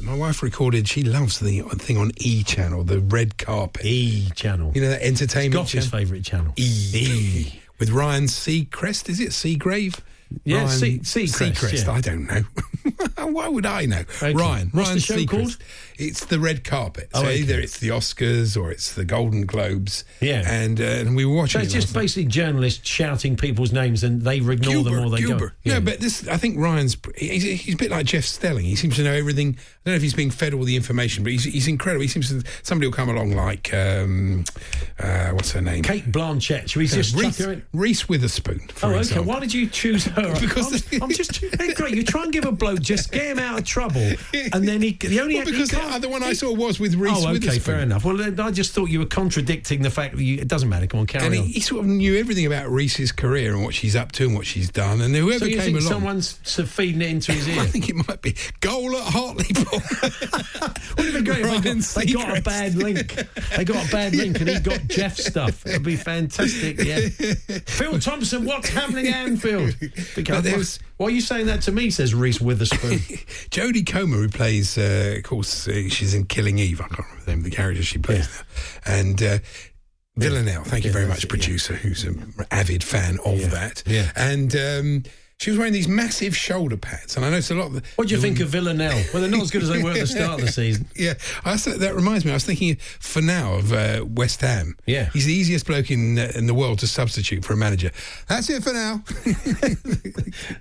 My 0.00 0.16
wife 0.16 0.42
recorded. 0.42 0.88
She 0.88 1.02
loves 1.02 1.40
the 1.40 1.60
thing 1.60 1.98
on 1.98 2.10
E 2.16 2.42
channel, 2.42 2.84
the 2.84 3.00
red 3.00 3.36
carpet. 3.36 3.84
E 3.84 4.30
channel. 4.34 4.72
You 4.74 4.80
know 4.80 4.88
that 4.88 5.02
entertainment. 5.02 5.68
Scott's 5.68 5.88
favourite 5.88 6.24
channel. 6.24 6.54
E. 6.56 7.60
With 7.78 7.90
Ryan 7.90 8.24
Seacrest, 8.24 9.08
is 9.08 9.20
it 9.20 9.30
Seagrave? 9.30 10.00
Yeah, 10.44 10.64
Ryan 10.64 10.70
Sea- 10.70 10.98
Seacrest, 11.00 11.52
Seacrest. 11.52 11.86
yeah. 11.86 11.92
I 11.92 12.00
don't 12.00 12.26
know. 12.26 12.42
Why 13.30 13.48
would 13.48 13.66
I 13.66 13.84
know? 13.86 14.00
Okay. 14.00 14.32
Ryan. 14.32 14.68
What's 14.72 14.88
Ryan 14.88 14.94
the 14.96 15.00
show 15.00 15.14
Seacrest. 15.16 15.28
called? 15.28 15.56
It's 15.98 16.24
the 16.24 16.40
red 16.40 16.64
carpet. 16.64 17.10
Oh, 17.12 17.20
so 17.20 17.26
okay. 17.26 17.36
either 17.38 17.60
it's 17.60 17.78
the 17.78 17.88
Oscars 17.88 18.58
or 18.60 18.70
it's 18.70 18.94
the 18.94 19.04
Golden 19.04 19.44
Globes. 19.44 20.04
Yeah. 20.20 20.42
And 20.50 20.80
uh, 20.80 20.84
and 20.84 21.14
we 21.14 21.24
were 21.26 21.34
watching. 21.34 21.60
So 21.60 21.64
it's 21.64 21.74
it 21.74 21.80
just 21.80 21.92
basically 21.94 22.24
journalists 22.24 22.88
shouting 22.88 23.36
people's 23.36 23.70
names 23.72 24.02
and 24.02 24.22
they 24.22 24.36
ignore 24.38 24.82
them 24.82 24.98
or 25.04 25.10
they 25.10 25.18
Gilbert. 25.18 25.52
go. 25.64 25.72
No, 25.74 25.80
but 25.80 26.00
this, 26.00 26.26
I 26.26 26.38
think 26.38 26.58
Ryan's, 26.58 26.96
he's, 27.16 27.42
he's 27.42 27.74
a 27.74 27.76
bit 27.76 27.90
like 27.90 28.06
Jeff 28.06 28.24
Stelling. 28.24 28.64
He 28.64 28.76
seems 28.76 28.96
to 28.96 29.02
know 29.04 29.12
everything. 29.12 29.48
I 29.58 29.60
don't 29.84 29.92
know 29.92 29.96
if 29.96 30.02
he's 30.02 30.14
being 30.14 30.30
fed 30.30 30.54
all 30.54 30.64
the 30.64 30.76
information, 30.76 31.22
but 31.22 31.32
he's, 31.32 31.44
he's 31.44 31.68
incredible. 31.68 32.02
He 32.02 32.08
seems 32.08 32.28
to, 32.30 32.42
somebody 32.62 32.86
will 32.86 32.94
come 32.94 33.10
along 33.10 33.32
like, 33.32 33.72
um, 33.74 34.44
uh, 34.98 35.30
what's 35.30 35.52
her 35.52 35.60
name? 35.60 35.82
Cate 35.82 36.10
Blanchett. 36.10 36.70
Should 36.70 36.78
we 36.80 36.84
No, 36.86 36.90
just 36.94 37.14
Reese? 37.14 37.62
Reese 37.74 38.08
Witherspoon, 38.08 38.60
Oh, 38.82 38.88
okay. 38.90 38.98
example. 39.00 39.24
Why 39.26 39.40
did 39.40 39.52
you 39.52 39.66
choose 39.68 40.04
her? 40.34 40.40
Because- 40.40 40.92
I'm, 40.92 41.02
I'm 41.04 41.10
just 41.10 41.36
hey, 41.36 41.74
great. 41.74 41.94
You 41.94 42.02
try 42.04 42.24
and 42.24 42.32
give 42.32 42.44
a 42.44 42.52
bloke, 42.52 42.80
just 42.80 43.12
get 43.12 43.22
him 43.22 43.38
out 43.38 43.58
of 43.58 43.64
trouble, 43.64 44.12
and 44.52 44.66
then 44.66 44.82
he 44.82 44.92
the 44.92 45.20
only 45.20 45.36
Well, 45.36 45.44
because 45.44 45.70
the 45.70 46.08
one 46.08 46.22
I 46.22 46.32
saw 46.32 46.52
was 46.54 46.78
with 46.80 46.94
Reese 46.94 47.12
Oh, 47.16 47.28
okay, 47.34 47.58
fair 47.58 47.80
enough. 47.80 48.04
Well, 48.04 48.20
I 48.40 48.50
just 48.50 48.72
thought 48.72 48.86
you 48.90 48.98
were 49.00 49.06
contradicting 49.06 49.82
the 49.82 49.90
fact 49.90 50.16
that 50.16 50.22
you, 50.22 50.38
it 50.38 50.48
doesn't 50.48 50.68
matter. 50.68 50.86
Come 50.86 51.00
on, 51.00 51.06
carry 51.06 51.26
And 51.26 51.34
he, 51.34 51.40
on. 51.40 51.46
he 51.46 51.60
sort 51.60 51.80
of 51.80 51.86
knew 51.86 52.16
everything 52.16 52.46
about 52.46 52.68
Reese's 52.70 53.12
career 53.12 53.54
and 53.54 53.64
what 53.64 53.74
she's 53.74 53.96
up 53.96 54.12
to 54.12 54.26
and 54.26 54.34
what 54.34 54.46
she's 54.46 54.70
done. 54.70 55.00
And 55.00 55.14
whoever 55.14 55.40
so 55.40 55.44
you 55.46 55.56
came 55.56 55.74
think 55.74 55.80
along, 55.80 55.92
someone's 55.92 56.32
feeding 56.70 57.02
it 57.02 57.10
into 57.10 57.32
his 57.32 57.48
ear? 57.56 57.60
I 57.60 57.66
think 57.66 57.88
it 57.88 57.94
might 58.08 58.22
be 58.22 58.34
goal 58.60 58.96
at 58.96 59.12
Hartlepool. 59.12 59.80
Wouldn't 60.96 61.14
it 61.16 61.18
be 61.18 61.22
great 61.24 61.44
if 61.44 61.94
they 61.94 62.04
got, 62.06 62.06
they 62.06 62.12
got 62.12 62.38
a 62.38 62.42
bad 62.42 62.74
link? 62.74 63.14
They 63.56 63.64
got 63.64 63.88
a 63.88 63.92
bad 63.92 64.14
link 64.14 64.40
and 64.40 64.48
he 64.48 64.60
got 64.60 64.80
Jeff 64.88 65.16
stuff. 65.16 65.64
It 65.66 65.72
would 65.74 65.82
be 65.82 65.96
fantastic, 65.96 66.82
yeah. 66.82 67.08
Phil 67.66 67.98
Thompson, 67.98 68.44
what's 68.44 68.68
happening 68.68 69.08
at 69.08 69.14
Anfield? 69.26 69.74
Because, 70.14 70.44
there 70.44 70.56
was- 70.58 70.78
why 70.96 71.06
are 71.06 71.10
you 71.10 71.20
saying 71.20 71.46
that 71.46 71.62
to 71.62 71.72
me, 71.72 71.90
says 71.90 72.14
Reese 72.14 72.40
Witherspoon. 72.40 72.98
Jodie 73.50 73.86
Comer, 73.86 74.16
who 74.18 74.28
plays, 74.28 74.76
uh, 74.76 75.14
of 75.18 75.22
course, 75.24 75.66
uh, 75.68 75.88
she's 75.88 76.14
in 76.14 76.26
Killing 76.26 76.58
Eve. 76.58 76.80
I 76.80 76.88
can't 76.88 76.98
remember 77.00 77.24
the 77.24 77.30
name 77.30 77.38
of 77.38 77.44
the 77.44 77.50
character 77.50 77.82
she 77.82 77.98
plays 77.98 78.28
now. 78.28 78.94
And 78.94 79.22
uh, 79.22 79.38
Villanelle, 80.16 80.64
thank 80.64 80.84
you 80.84 80.92
very 80.92 81.06
much, 81.06 81.28
producer, 81.28 81.74
who's 81.74 82.04
an 82.04 82.34
avid 82.50 82.84
fan 82.84 83.18
of 83.24 83.50
that. 83.50 83.82
Yeah. 83.86 84.10
And 84.16 84.54
um, 84.56 85.02
she 85.40 85.48
was 85.50 85.56
wearing 85.58 85.72
these 85.72 85.88
massive 85.88 86.36
shoulder 86.36 86.76
pads. 86.76 87.16
And 87.16 87.24
I 87.24 87.30
noticed 87.30 87.50
a 87.50 87.54
lot 87.54 87.68
of 87.68 87.72
the. 87.72 87.82
What 87.96 88.08
do 88.08 88.14
you 88.14 88.20
think 88.20 88.40
of 88.40 88.48
Villanelle? 88.48 89.02
Well, 89.14 89.22
they're 89.22 89.30
not 89.30 89.40
as 89.40 89.50
good 89.50 89.62
as 89.62 89.70
they 89.70 89.82
were 89.82 89.92
at 89.92 89.98
the 90.00 90.06
start 90.06 90.38
of 90.38 90.44
the 90.44 90.52
season. 90.52 90.86
Yeah, 90.94 91.14
I 91.46 91.52
was, 91.52 91.64
that 91.64 91.94
reminds 91.94 92.26
me. 92.26 92.30
I 92.30 92.34
was 92.34 92.44
thinking 92.44 92.76
for 92.76 93.22
now 93.22 93.54
of 93.54 93.72
uh, 93.72 94.04
West 94.06 94.42
Ham. 94.42 94.76
Yeah. 94.84 95.08
he's 95.14 95.24
the 95.24 95.32
easiest 95.32 95.66
bloke 95.66 95.90
in 95.90 96.18
uh, 96.18 96.30
in 96.34 96.46
the 96.46 96.52
world 96.52 96.80
to 96.80 96.86
substitute 96.86 97.42
for 97.42 97.54
a 97.54 97.56
manager. 97.56 97.90
That's 98.28 98.50
it 98.50 98.62
for 98.62 98.74
now. 98.74 99.02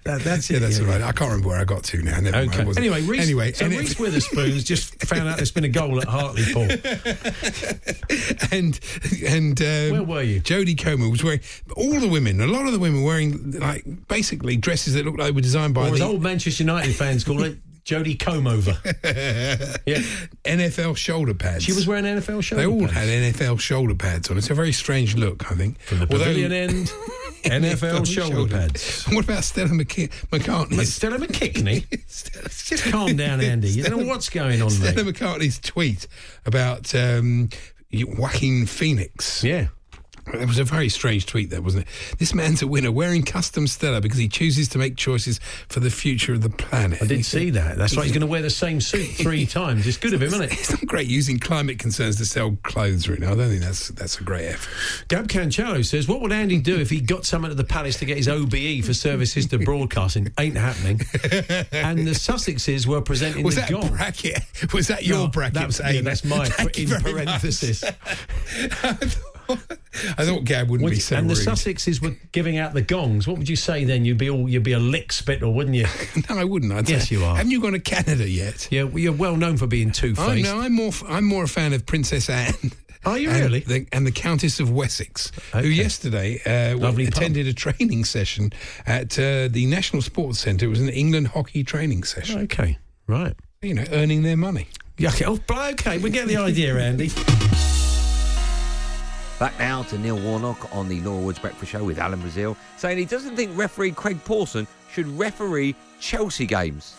That, 0.03 0.21
that's 0.21 0.50
yeah, 0.50 0.57
it. 0.57 0.59
that's 0.62 0.79
yeah. 0.79 0.88
right. 0.88 1.01
I 1.01 1.12
can't 1.12 1.29
remember 1.31 1.50
where 1.50 1.59
I 1.59 1.63
got 1.63 1.83
to 1.86 2.01
now. 2.01 2.19
Never 2.19 2.38
Okay. 2.38 2.63
it? 2.63 2.77
Anyway, 2.77 3.01
Reese, 3.01 3.21
anyway, 3.21 3.51
so 3.51 3.65
it- 3.65 3.77
Reese 3.77 4.00
Witherspoon's 4.00 4.63
just 4.63 5.03
found 5.05 5.27
out 5.27 5.38
there's 5.38 5.51
been 5.51 5.63
a 5.65 5.69
goal 5.69 6.00
at 6.01 6.07
Hartlepool. 6.07 6.63
and 8.51 8.79
and 9.27 9.62
um, 9.62 9.91
Where 9.91 10.03
were 10.03 10.24
you? 10.24 10.41
Jodie 10.41 10.77
Comer 10.77 11.09
was 11.09 11.24
wearing 11.24 11.41
all 11.75 12.00
the 12.00 12.07
women. 12.07 12.41
A 12.41 12.48
lot 12.48 12.65
of 12.65 12.71
the 12.74 12.79
women 12.79 13.03
wearing 13.03 13.51
like 13.51 13.83
basically 14.07 14.57
dresses 14.69 14.93
that 14.93 15.03
looked 15.03 15.17
like 15.17 15.27
they 15.29 15.31
were 15.31 15.41
designed 15.41 15.73
by 15.73 15.88
Or 15.89 15.95
the 15.97 16.03
old 16.03 16.21
Manchester 16.21 16.61
United 16.63 16.93
fans 16.95 17.23
call 17.23 17.41
it, 17.43 17.57
Jodie 17.85 18.15
Comeover. 18.17 18.75
Yeah. 19.88 20.01
NFL 20.43 20.95
shoulder 20.95 21.33
pads. 21.33 21.63
She 21.63 21.73
was 21.73 21.88
wearing 21.88 22.05
NFL 22.05 22.43
shoulder 22.43 22.61
They 22.63 22.67
all 22.67 22.81
pads. 22.81 22.93
had 22.93 23.07
NFL 23.09 23.59
shoulder 23.59 23.95
pads 23.95 24.29
on. 24.29 24.38
It's 24.38 24.51
a 24.51 24.53
very 24.53 24.71
strange 24.71 25.15
look, 25.15 25.51
I 25.51 25.55
think. 25.55 25.79
From 25.81 25.99
the 25.99 26.03
Although- 26.11 26.25
pavilion 26.25 26.51
end, 26.51 26.88
NFL 27.43 28.05
shoulder 28.05 28.47
pads. 28.47 29.05
What 29.05 29.23
about 29.25 29.43
Stella 29.43 29.69
McK- 29.69 30.11
McCartney? 30.29 30.85
Stella 30.85 31.17
McKickney? 31.17 31.89
Just 32.67 32.83
calm 32.91 33.15
down, 33.15 33.41
Andy. 33.41 33.69
You 33.69 33.83
don't 33.83 33.99
know 34.01 34.05
what's 34.07 34.29
going 34.29 34.61
on, 34.61 34.69
Stella 34.69 35.03
mate. 35.03 35.15
McCartney's 35.15 35.57
tweet 35.59 36.05
about 36.45 36.93
um, 36.93 37.49
Joaquin 37.91 38.67
Phoenix. 38.67 39.43
Yeah. 39.43 39.69
It 40.33 40.48
was 40.48 40.59
a 40.59 40.63
very 40.63 40.89
strange 40.89 41.25
tweet 41.25 41.50
there, 41.50 41.62
wasn't 41.62 41.88
it? 41.88 42.17
This 42.19 42.33
man's 42.33 42.62
a 42.62 42.67
winner 42.67 42.91
wearing 42.91 43.24
custom 43.24 43.65
Stella 43.67 44.00
because 44.01 44.17
he 44.19 44.27
chooses 44.27 44.67
to 44.69 44.77
make 44.77 44.95
choices 44.95 45.39
for 45.69 45.79
the 45.79 45.89
future 45.89 46.33
of 46.33 46.41
the 46.41 46.50
planet. 46.50 47.01
I 47.01 47.05
did 47.07 47.25
see 47.25 47.50
that. 47.51 47.77
That's 47.77 47.95
right. 47.98 48.03
He's 48.03 48.12
going 48.12 48.21
to 48.21 48.27
wear 48.27 48.41
the 48.41 48.50
same 48.50 48.79
suit 48.81 49.07
three 49.15 49.45
times. 49.45 49.88
It's 49.88 49.98
good 49.98 50.13
of 50.13 50.21
him, 50.21 50.27
isn't 50.27 50.41
it? 50.43 50.51
It's 50.53 50.71
not 50.71 50.86
great 50.86 51.07
using 51.07 51.39
climate 51.39 51.79
concerns 51.79 52.17
to 52.17 52.25
sell 52.25 52.57
clothes 52.63 53.09
right 53.09 53.19
now. 53.19 53.31
I 53.31 53.36
don't 53.36 53.50
think 53.50 53.62
that's 53.62 53.89
that's 53.89 54.19
a 54.19 54.24
great 54.24 54.45
effort. 54.48 55.07
Gab 55.07 55.27
Cancelo 55.27 55.83
says, 55.86 56.07
"What 56.07 56.21
would 56.21 56.31
Andy 56.31 56.59
do 56.59 56.79
if 56.79 56.89
he 56.89 57.01
got 57.01 57.25
someone 57.25 57.51
at 57.51 57.57
the 57.57 57.63
Palace 57.63 57.98
to 58.00 58.05
get 58.05 58.17
his 58.17 58.27
OBE 58.27 58.83
for 58.86 58.93
services 58.93 59.48
to 59.48 59.57
broadcasting? 59.59 60.31
Ain't 60.38 60.57
happening." 60.57 61.01
And 61.71 62.00
the 62.07 62.12
Sussexes 62.12 62.86
were 62.86 63.01
presenting 63.01 63.43
Was 63.43 63.55
the 63.55 63.62
that 63.62 63.71
gong. 63.71 63.89
bracket? 63.89 64.39
Was 64.74 64.88
that 64.88 65.05
your 65.05 65.17
No, 65.17 65.27
bracket? 65.27 65.53
that 65.55 65.67
was- 65.67 65.79
yeah, 65.79 66.01
that's 66.01 66.21
that? 66.21 66.27
mine, 66.29 66.50
Thank 66.51 66.77
you 66.77 66.93
in 66.95 67.01
parenthesis. 67.01 67.83
I 69.50 70.25
thought 70.25 70.44
Gab 70.46 70.70
wouldn't 70.70 70.84
Would- 70.86 70.91
be 70.94 71.00
so 71.00 71.15
and 71.18 71.29
the. 71.29 71.34
Sussexes 71.34 72.01
were 72.01 72.15
giving 72.32 72.58
out 72.58 72.74
the 72.74 72.82
gongs. 72.82 73.27
What 73.27 73.38
would 73.38 73.50
you 73.50 73.56
say 73.56 73.84
then? 73.84 74.06
You'd 74.06 74.18
be 74.18 74.29
all 74.29 74.48
you'd 74.48 74.63
be 74.63 74.74
a 74.74 74.79
lick 74.79 75.12
spittle, 75.12 75.53
wouldn't 75.53 75.75
you? 75.75 75.86
no, 76.29 76.38
I 76.38 76.44
wouldn't. 76.44 76.72
I'd 76.72 76.89
Yes, 76.89 77.10
say- 77.10 77.15
you 77.15 77.24
are. 77.25 77.36
Haven't 77.36 77.51
you 77.51 77.62
gone 77.62 77.74
to 77.74 77.79
Canada 77.79 78.27
yet? 78.29 78.68
Yeah, 78.72 78.84
well, 78.84 79.00
you're 79.00 79.13
well 79.13 79.36
known 79.36 79.58
for 79.58 79.68
being 79.68 79.91
two 79.91 80.15
faced. 80.15 80.44
no, 80.44 80.60
I'm 80.60 80.74
more. 80.74 80.91
I'm 81.08 81.25
more 81.25 81.44
a 81.46 81.48
fan 81.48 81.74
of 81.74 81.86
Princess 81.86 82.29
Anne. 82.29 82.53
Are 83.06 83.18
you 83.18 83.29
and 83.32 83.39
really? 83.41 83.60
The, 83.62 83.88
and 83.91 84.06
the 84.06 84.12
Countess 84.12 84.60
of 84.60 84.70
Wessex, 84.72 85.32
who 85.53 85.60
Okay. 85.60 85.68
yesterday 85.70 86.39
uh, 86.46 86.77
Lovely 86.77 87.06
pub. 87.06 87.13
attended 87.15 87.48
a 87.48 87.53
training 87.53 88.03
session 88.06 88.51
at 88.86 89.18
uh, 89.18 89.48
the 89.50 89.65
National 89.68 90.01
Sports 90.01 90.39
Centre. 90.39 90.65
It 90.65 90.70
was 90.70 90.82
an 90.82 90.89
England 90.89 91.29
hockey 91.29 91.63
training 91.63 92.03
session. 92.03 92.41
Okay, 92.41 92.77
right. 93.08 93.36
You 93.62 93.74
know, 93.74 93.86
earning 93.91 94.24
their 94.24 94.38
money. 94.38 94.68
Yeah, 94.98 95.10
okay, 95.10 95.25
oh, 95.25 95.39
okay, 95.72 95.98
we 95.98 96.10
get 96.10 96.27
the 96.27 96.36
idea, 96.38 96.75
Andy. 96.77 97.10
Back 99.39 99.58
now 99.58 99.84
to 99.84 99.98
Neil 99.98 100.19
Warnock 100.19 100.75
on 100.75 100.89
the 100.89 101.00
Laura 101.00 101.22
Woods 101.22 101.39
Breakfast 101.39 101.72
Show 101.72 101.86
with 101.86 101.98
Alan 101.98 102.19
Brazil, 102.19 102.58
saying 102.75 102.98
he 102.98 103.05
doesn't 103.05 103.38
think 103.38 103.58
referee 103.58 103.91
Craig 103.91 104.22
Pawson 104.25 104.67
should 104.91 105.08
referee 105.17 105.75
Chelsea 106.01 106.46
games. 106.46 106.98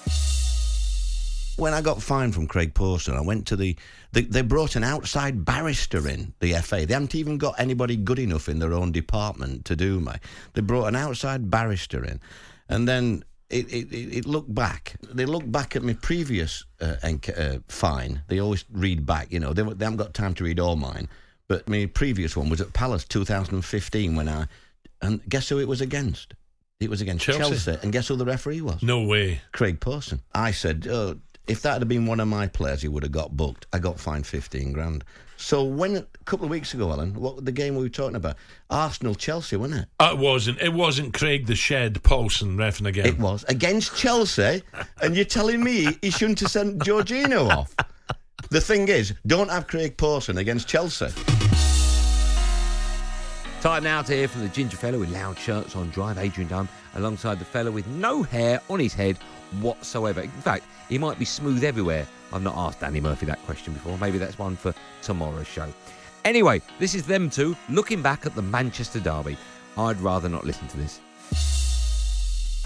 When 1.58 1.74
I 1.74 1.82
got 1.82 2.00
fined 2.00 2.34
from 2.34 2.46
Craig 2.46 2.72
Pawson, 2.72 3.14
I 3.14 3.20
went 3.20 3.46
to 3.48 3.56
the, 3.56 3.76
the. 4.12 4.22
They 4.22 4.40
brought 4.40 4.74
an 4.74 4.84
outside 4.84 5.44
barrister 5.44 6.08
in, 6.08 6.32
the 6.40 6.54
FA. 6.54 6.86
They 6.86 6.94
haven't 6.94 7.14
even 7.14 7.36
got 7.36 7.60
anybody 7.60 7.94
good 7.94 8.18
enough 8.18 8.48
in 8.48 8.58
their 8.58 8.72
own 8.72 8.90
department 8.90 9.66
to 9.66 9.76
do 9.76 10.00
me. 10.00 10.12
They 10.54 10.62
brought 10.62 10.86
an 10.86 10.96
outside 10.96 11.50
barrister 11.50 12.02
in. 12.06 12.20
And 12.70 12.88
then 12.88 13.22
it, 13.50 13.70
it, 13.70 13.92
it 13.92 14.24
looked 14.24 14.54
back. 14.54 14.94
They 15.02 15.26
looked 15.26 15.52
back 15.52 15.76
at 15.76 15.82
my 15.82 15.92
previous 15.92 16.64
uh, 16.80 16.96
uh, 17.04 17.58
fine. 17.68 18.22
They 18.28 18.40
always 18.40 18.64
read 18.72 19.04
back, 19.04 19.30
you 19.30 19.40
know. 19.40 19.52
They, 19.52 19.62
they 19.62 19.84
haven't 19.84 19.98
got 19.98 20.14
time 20.14 20.32
to 20.36 20.44
read 20.44 20.58
all 20.58 20.76
mine. 20.76 21.06
But 21.50 21.68
my 21.68 21.86
previous 21.86 22.36
one 22.36 22.48
was 22.48 22.60
at 22.60 22.72
Palace 22.72 23.04
2015 23.06 24.14
when 24.14 24.28
I. 24.28 24.46
And 25.02 25.20
guess 25.28 25.48
who 25.48 25.58
it 25.58 25.66
was 25.66 25.80
against? 25.80 26.34
It 26.78 26.88
was 26.88 27.00
against 27.00 27.24
Chelsea. 27.24 27.40
Chelsea. 27.40 27.76
And 27.82 27.92
guess 27.92 28.06
who 28.06 28.14
the 28.14 28.24
referee 28.24 28.60
was? 28.60 28.84
No 28.84 29.02
way. 29.02 29.40
Craig 29.50 29.80
Pawson. 29.80 30.20
I 30.32 30.52
said, 30.52 30.86
oh, 30.88 31.16
if 31.48 31.62
that 31.62 31.80
had 31.80 31.88
been 31.88 32.06
one 32.06 32.20
of 32.20 32.28
my 32.28 32.46
players, 32.46 32.82
he 32.82 32.88
would 32.88 33.02
have 33.02 33.10
got 33.10 33.36
booked. 33.36 33.66
I 33.72 33.80
got 33.80 33.98
fined 33.98 34.28
15 34.28 34.72
grand. 34.72 35.02
So 35.38 35.64
when 35.64 35.96
a 35.96 36.06
couple 36.24 36.44
of 36.44 36.50
weeks 36.52 36.72
ago, 36.72 36.92
Alan, 36.92 37.14
what 37.14 37.44
the 37.44 37.50
game 37.50 37.74
were 37.74 37.80
we 37.80 37.86
were 37.86 37.90
talking 37.90 38.14
about? 38.14 38.36
Arsenal 38.68 39.16
Chelsea, 39.16 39.56
wasn't 39.56 39.80
it? 39.80 39.88
Uh, 39.98 40.10
It 40.12 40.18
wasn't. 40.18 40.60
It 40.60 40.72
wasn't 40.72 41.14
Craig 41.14 41.46
the 41.46 41.56
Shed 41.56 42.00
Pawson 42.04 42.56
refing 42.58 42.86
again. 42.86 43.06
It 43.06 43.18
was 43.18 43.44
against 43.48 43.96
Chelsea, 43.96 44.62
and 45.02 45.16
you're 45.16 45.24
telling 45.24 45.64
me 45.64 45.98
he 46.00 46.10
shouldn't 46.10 46.38
have 46.40 46.50
sent 46.52 46.78
Jorginho 46.78 47.48
off. 47.50 47.74
The 48.50 48.60
thing 48.60 48.88
is, 48.88 49.14
don't 49.28 49.48
have 49.48 49.68
Craig 49.68 49.96
Pawson 49.96 50.38
against 50.38 50.66
Chelsea. 50.66 51.06
Time 53.60 53.84
now 53.84 54.02
to 54.02 54.12
hear 54.12 54.26
from 54.26 54.40
the 54.42 54.48
ginger 54.48 54.76
fella 54.76 54.98
with 54.98 55.08
loud 55.10 55.38
shirts 55.38 55.76
on 55.76 55.90
drive, 55.90 56.18
Adrian 56.18 56.48
Durham, 56.48 56.68
alongside 56.96 57.38
the 57.38 57.44
fella 57.44 57.70
with 57.70 57.86
no 57.86 58.24
hair 58.24 58.60
on 58.68 58.80
his 58.80 58.92
head 58.92 59.16
whatsoever. 59.60 60.22
In 60.22 60.30
fact, 60.30 60.64
he 60.88 60.98
might 60.98 61.16
be 61.16 61.24
smooth 61.24 61.62
everywhere. 61.62 62.08
I've 62.32 62.42
not 62.42 62.56
asked 62.56 62.80
Danny 62.80 63.00
Murphy 63.00 63.24
that 63.26 63.38
question 63.44 63.72
before. 63.72 63.96
Maybe 63.98 64.18
that's 64.18 64.36
one 64.36 64.56
for 64.56 64.74
tomorrow's 65.00 65.46
show. 65.46 65.72
Anyway, 66.24 66.60
this 66.80 66.96
is 66.96 67.06
them 67.06 67.30
two 67.30 67.56
looking 67.68 68.02
back 68.02 68.26
at 68.26 68.34
the 68.34 68.42
Manchester 68.42 68.98
Derby. 68.98 69.36
I'd 69.78 70.00
rather 70.00 70.28
not 70.28 70.44
listen 70.44 70.66
to 70.66 70.76
this. 70.76 70.98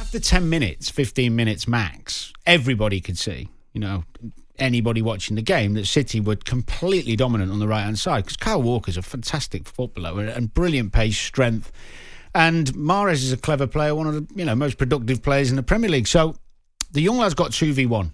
After 0.00 0.18
10 0.18 0.48
minutes, 0.48 0.88
15 0.88 1.36
minutes 1.36 1.68
max, 1.68 2.32
everybody 2.46 3.02
could 3.02 3.18
see, 3.18 3.50
you 3.74 3.82
know, 3.82 4.04
anybody 4.58 5.02
watching 5.02 5.36
the 5.36 5.42
game, 5.42 5.74
that 5.74 5.86
City 5.86 6.20
were 6.20 6.36
completely 6.36 7.16
dominant 7.16 7.50
on 7.50 7.58
the 7.58 7.68
right 7.68 7.82
hand 7.82 7.98
side 7.98 8.24
because 8.24 8.36
Kyle 8.36 8.62
Walker's 8.62 8.96
a 8.96 9.02
fantastic 9.02 9.68
footballer 9.68 10.24
and- 10.24 10.52
brilliant 10.54 10.92
pace, 10.92 11.18
strength. 11.18 11.72
And 12.34 12.66
Mahrez 12.74 13.22
is 13.22 13.32
a 13.32 13.36
clever 13.36 13.66
player, 13.66 13.94
one 13.94 14.06
of 14.06 14.14
the 14.14 14.34
you 14.34 14.44
know 14.44 14.54
most 14.54 14.78
productive 14.78 15.22
players 15.22 15.50
in 15.50 15.56
the 15.56 15.62
Premier 15.62 15.90
League. 15.90 16.08
So 16.08 16.34
the 16.90 17.00
young 17.00 17.18
lads 17.18 17.34
got 17.34 17.52
2v1. 17.52 18.12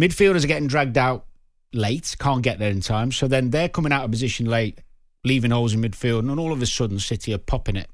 Midfielders 0.00 0.44
are 0.44 0.48
getting 0.48 0.68
dragged 0.68 0.98
out 0.98 1.26
late, 1.72 2.14
can't 2.18 2.42
get 2.42 2.58
there 2.58 2.70
in 2.70 2.80
time. 2.80 3.12
So 3.12 3.26
then 3.28 3.50
they're 3.50 3.68
coming 3.68 3.92
out 3.92 4.04
of 4.04 4.10
position 4.10 4.46
late, 4.46 4.80
leaving 5.24 5.50
holes 5.50 5.72
in 5.72 5.80
midfield, 5.80 6.20
and 6.20 6.38
all 6.38 6.52
of 6.52 6.60
a 6.60 6.66
sudden 6.66 6.98
City 6.98 7.32
are 7.32 7.38
popping 7.38 7.76
it 7.76 7.88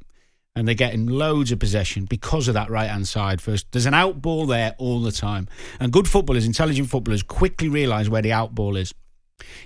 and 0.55 0.69
they're 0.69 0.75
getting 0.75 1.07
loads 1.07 1.51
of 1.51 1.59
possession 1.59 2.05
because 2.05 2.49
of 2.49 2.55
that 2.55 2.71
right 2.71 2.91
hand 2.91 3.09
side 3.09 3.41
first. 3.41 3.67
There's 3.73 3.87
an 3.87 3.95
out 3.95 4.21
ball 4.21 4.47
there 4.47 4.75
all 4.79 5.01
the 5.01 5.13
time. 5.13 5.49
And 5.81 5.93
good 5.93 6.07
footballers, 6.07 6.45
intelligent 6.45 6.91
footballers, 6.91 7.23
quickly 7.23 7.69
realise 7.69 8.09
where 8.09 8.23
the 8.23 8.33
out 8.33 8.55
ball 8.55 8.77
is. 8.77 8.93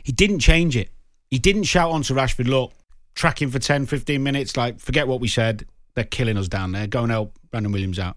He 0.03 0.13
didn't 0.13 0.39
change 0.39 0.77
it. 0.77 0.91
He 1.31 1.39
didn't 1.39 1.65
shout 1.65 1.91
on 1.91 2.03
to 2.03 2.15
Rashford, 2.15 2.47
look, 2.47 2.73
track 3.15 3.43
him 3.43 3.51
for 3.51 3.59
10, 3.59 3.87
15 3.87 4.23
minutes, 4.23 4.57
like, 4.57 4.79
forget 4.79 5.09
what 5.09 5.21
we 5.21 5.29
said. 5.29 5.67
They're 5.95 6.05
killing 6.05 6.37
us 6.37 6.47
down 6.47 6.73
there. 6.73 6.87
Go 6.87 7.03
and 7.03 7.11
help 7.11 7.37
Brandon 7.51 7.73
Williams 7.73 7.99
out. 7.99 8.17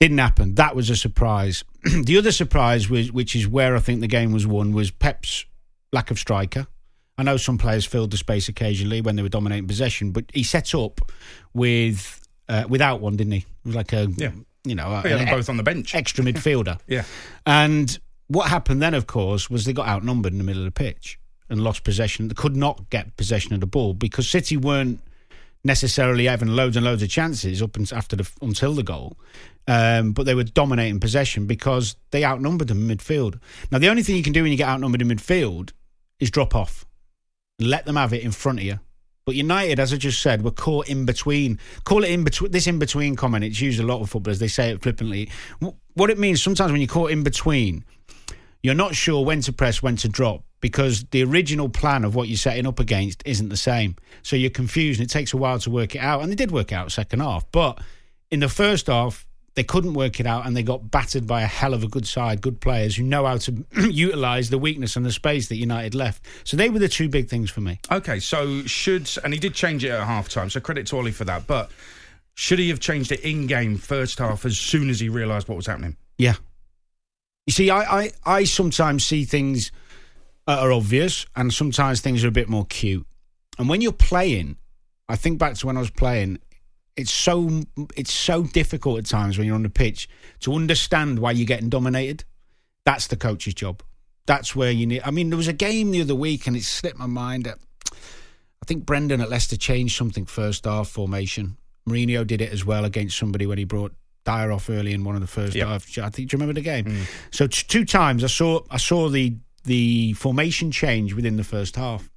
Didn't 0.00 0.18
happen. 0.18 0.56
That 0.56 0.76
was 0.76 0.90
a 0.90 0.96
surprise. 0.96 1.64
the 2.04 2.18
other 2.18 2.32
surprise, 2.32 2.90
was, 2.90 3.10
which 3.12 3.34
is 3.34 3.48
where 3.48 3.74
I 3.74 3.78
think 3.78 4.00
the 4.00 4.06
game 4.08 4.32
was 4.32 4.46
won, 4.46 4.72
was 4.72 4.90
Pep's 4.90 5.46
lack 5.92 6.10
of 6.10 6.18
striker. 6.18 6.66
I 7.16 7.22
know 7.22 7.36
some 7.36 7.58
players 7.58 7.84
filled 7.84 8.10
the 8.10 8.16
space 8.16 8.48
occasionally 8.48 9.00
when 9.00 9.16
they 9.16 9.22
were 9.22 9.28
dominating 9.28 9.66
possession, 9.68 10.10
but 10.10 10.24
he 10.34 10.42
set 10.42 10.74
up 10.74 11.00
with 11.52 12.20
uh, 12.48 12.64
without 12.68 13.00
one, 13.00 13.16
didn't 13.16 13.32
he? 13.32 13.38
It 13.38 13.46
was 13.66 13.76
like 13.76 13.92
a 13.92 14.08
Yeah. 14.16 14.32
you 14.64 14.74
know 14.74 14.88
an 15.04 15.26
both 15.28 15.48
on 15.48 15.56
the 15.56 15.62
bench. 15.62 15.94
extra 15.94 16.24
midfielder. 16.24 16.78
Yeah. 16.88 17.04
And 17.46 17.96
what 18.28 18.48
happened 18.48 18.82
then, 18.82 18.94
of 18.94 19.06
course, 19.06 19.48
was 19.50 19.64
they 19.64 19.72
got 19.72 19.86
outnumbered 19.86 20.32
in 20.32 20.38
the 20.38 20.44
middle 20.44 20.62
of 20.62 20.66
the 20.66 20.70
pitch 20.72 21.18
and 21.48 21.62
lost 21.62 21.84
possession. 21.84 22.28
They 22.28 22.34
could 22.34 22.56
not 22.56 22.88
get 22.90 23.16
possession 23.16 23.52
of 23.54 23.60
the 23.60 23.66
ball 23.66 23.94
because 23.94 24.28
City 24.28 24.56
weren't 24.56 25.00
necessarily 25.62 26.26
having 26.26 26.48
loads 26.48 26.76
and 26.76 26.84
loads 26.84 27.02
of 27.02 27.08
chances 27.08 27.62
up 27.62 27.76
after 27.92 28.16
the 28.16 28.28
until 28.42 28.74
the 28.74 28.82
goal. 28.82 29.16
Um, 29.66 30.12
but 30.12 30.26
they 30.26 30.34
were 30.34 30.44
dominating 30.44 31.00
possession 31.00 31.46
because 31.46 31.96
they 32.10 32.22
outnumbered 32.24 32.68
them 32.68 32.90
in 32.90 32.96
midfield. 32.98 33.40
Now, 33.70 33.78
the 33.78 33.88
only 33.88 34.02
thing 34.02 34.16
you 34.16 34.22
can 34.22 34.34
do 34.34 34.42
when 34.42 34.52
you 34.52 34.58
get 34.58 34.68
outnumbered 34.68 35.00
in 35.00 35.08
midfield 35.08 35.70
is 36.20 36.30
drop 36.30 36.54
off, 36.54 36.84
let 37.58 37.84
them 37.86 37.96
have 37.96 38.12
it 38.12 38.22
in 38.22 38.32
front 38.32 38.58
of 38.58 38.64
you. 38.64 38.80
But 39.26 39.36
United, 39.36 39.80
as 39.80 39.92
I 39.92 39.96
just 39.96 40.20
said, 40.20 40.42
were 40.42 40.50
caught 40.50 40.88
in 40.88 41.06
between. 41.06 41.58
Call 41.84 42.04
it 42.04 42.10
in 42.10 42.24
between. 42.24 42.50
This 42.50 42.66
in 42.66 42.78
between 42.78 43.16
comment. 43.16 43.42
It's 43.42 43.60
used 43.60 43.80
a 43.80 43.82
lot 43.82 44.02
of 44.02 44.10
footballers. 44.10 44.38
They 44.38 44.48
say 44.48 44.70
it 44.70 44.82
flippantly. 44.82 45.30
What 45.94 46.10
it 46.10 46.18
means 46.18 46.42
sometimes 46.42 46.72
when 46.72 46.80
you're 46.80 46.88
caught 46.88 47.10
in 47.10 47.22
between, 47.22 47.84
you're 48.62 48.74
not 48.74 48.94
sure 48.94 49.24
when 49.24 49.40
to 49.42 49.52
press, 49.52 49.82
when 49.82 49.96
to 49.96 50.08
drop, 50.08 50.44
because 50.60 51.04
the 51.04 51.22
original 51.24 51.68
plan 51.70 52.04
of 52.04 52.14
what 52.14 52.28
you're 52.28 52.36
setting 52.36 52.66
up 52.66 52.80
against 52.80 53.22
isn't 53.24 53.48
the 53.48 53.56
same. 53.56 53.96
So 54.22 54.36
you're 54.36 54.50
confused, 54.50 55.00
and 55.00 55.08
it 55.08 55.12
takes 55.12 55.32
a 55.32 55.38
while 55.38 55.58
to 55.60 55.70
work 55.70 55.94
it 55.94 56.00
out. 56.00 56.22
And 56.22 56.30
they 56.30 56.36
did 56.36 56.50
work 56.50 56.72
out 56.72 56.92
second 56.92 57.20
half, 57.20 57.50
but 57.50 57.80
in 58.30 58.40
the 58.40 58.48
first 58.48 58.88
half, 58.88 59.26
they 59.54 59.62
couldn't 59.62 59.94
work 59.94 60.18
it 60.18 60.26
out, 60.26 60.46
and 60.46 60.56
they 60.56 60.62
got 60.62 60.90
battered 60.90 61.26
by 61.26 61.42
a 61.42 61.46
hell 61.46 61.74
of 61.74 61.84
a 61.84 61.88
good 61.88 62.06
side, 62.06 62.40
good 62.40 62.60
players 62.60 62.96
who 62.96 63.04
know 63.04 63.24
how 63.24 63.36
to 63.38 63.64
utilise 63.90 64.50
the 64.50 64.58
weakness 64.58 64.96
and 64.96 65.06
the 65.06 65.12
space 65.12 65.48
that 65.48 65.56
United 65.56 65.94
left. 65.94 66.24
So 66.44 66.56
they 66.56 66.70
were 66.70 66.80
the 66.80 66.88
two 66.88 67.08
big 67.08 67.28
things 67.28 67.50
for 67.50 67.60
me. 67.60 67.78
Okay, 67.90 68.18
so 68.18 68.62
should 68.62 69.08
and 69.22 69.32
he 69.32 69.38
did 69.38 69.54
change 69.54 69.84
it 69.84 69.90
at 69.90 70.04
half 70.04 70.28
time, 70.28 70.50
so 70.50 70.60
credit 70.60 70.86
to 70.88 70.96
Ollie 70.96 71.12
for 71.12 71.24
that. 71.24 71.46
But 71.46 71.70
should 72.34 72.58
he 72.58 72.68
have 72.70 72.80
changed 72.80 73.12
it 73.12 73.20
in 73.20 73.46
game 73.46 73.76
first 73.76 74.18
half 74.18 74.44
as 74.44 74.58
soon 74.58 74.90
as 74.90 74.98
he 74.98 75.08
realised 75.08 75.48
what 75.48 75.56
was 75.56 75.66
happening? 75.66 75.96
Yeah. 76.18 76.34
You 77.46 77.52
see, 77.52 77.70
I, 77.70 78.00
I, 78.00 78.10
I 78.24 78.44
sometimes 78.44 79.04
see 79.04 79.24
things 79.24 79.70
that 80.46 80.58
are 80.58 80.72
obvious, 80.72 81.26
and 81.36 81.52
sometimes 81.52 82.00
things 82.00 82.24
are 82.24 82.28
a 82.28 82.32
bit 82.32 82.48
more 82.48 82.66
cute. 82.66 83.06
And 83.58 83.68
when 83.68 83.80
you're 83.80 83.92
playing, 83.92 84.56
I 85.08 85.16
think 85.16 85.38
back 85.38 85.54
to 85.54 85.66
when 85.66 85.76
I 85.76 85.80
was 85.80 85.90
playing. 85.90 86.38
It's 86.96 87.12
so 87.12 87.62
it's 87.96 88.12
so 88.12 88.42
difficult 88.44 88.98
at 88.98 89.06
times 89.06 89.36
when 89.36 89.46
you're 89.46 89.56
on 89.56 89.64
the 89.64 89.70
pitch 89.70 90.08
to 90.40 90.54
understand 90.54 91.18
why 91.18 91.32
you're 91.32 91.46
getting 91.46 91.68
dominated. 91.68 92.24
That's 92.84 93.06
the 93.08 93.16
coach's 93.16 93.54
job. 93.54 93.82
That's 94.26 94.54
where 94.54 94.70
you 94.70 94.86
need. 94.86 95.02
I 95.04 95.10
mean, 95.10 95.28
there 95.30 95.36
was 95.36 95.48
a 95.48 95.52
game 95.52 95.90
the 95.90 96.00
other 96.02 96.14
week, 96.14 96.46
and 96.46 96.56
it 96.56 96.62
slipped 96.62 96.98
my 96.98 97.06
mind. 97.06 97.44
That 97.44 97.58
I 97.92 98.64
think 98.66 98.86
Brendan 98.86 99.20
at 99.20 99.28
Leicester 99.28 99.56
changed 99.56 99.96
something 99.96 100.24
first 100.24 100.64
half 100.66 100.88
formation. 100.88 101.56
Mourinho 101.88 102.26
did 102.26 102.40
it 102.40 102.52
as 102.52 102.64
well 102.64 102.84
against 102.84 103.18
somebody 103.18 103.44
when 103.46 103.58
he 103.58 103.64
brought 103.64 103.92
Dier 104.24 104.52
off 104.52 104.70
early 104.70 104.94
in 104.94 105.04
one 105.04 105.14
of 105.16 105.20
the 105.20 105.26
first 105.26 105.54
Yep. 105.54 105.66
half. 105.66 105.98
I 105.98 106.08
think. 106.10 106.30
Do 106.30 106.34
you 106.36 106.40
remember 106.40 106.54
the 106.54 106.62
game? 106.62 107.06
So 107.30 107.46
t- 107.46 107.64
two 107.68 107.84
times 107.84 108.22
I 108.24 108.28
saw 108.28 108.60
I 108.70 108.76
saw 108.78 109.08
the 109.08 109.34
the 109.64 110.12
formation 110.14 110.70
change 110.70 111.12
within 111.14 111.36
the 111.36 111.44
first 111.44 111.76
half, 111.76 112.08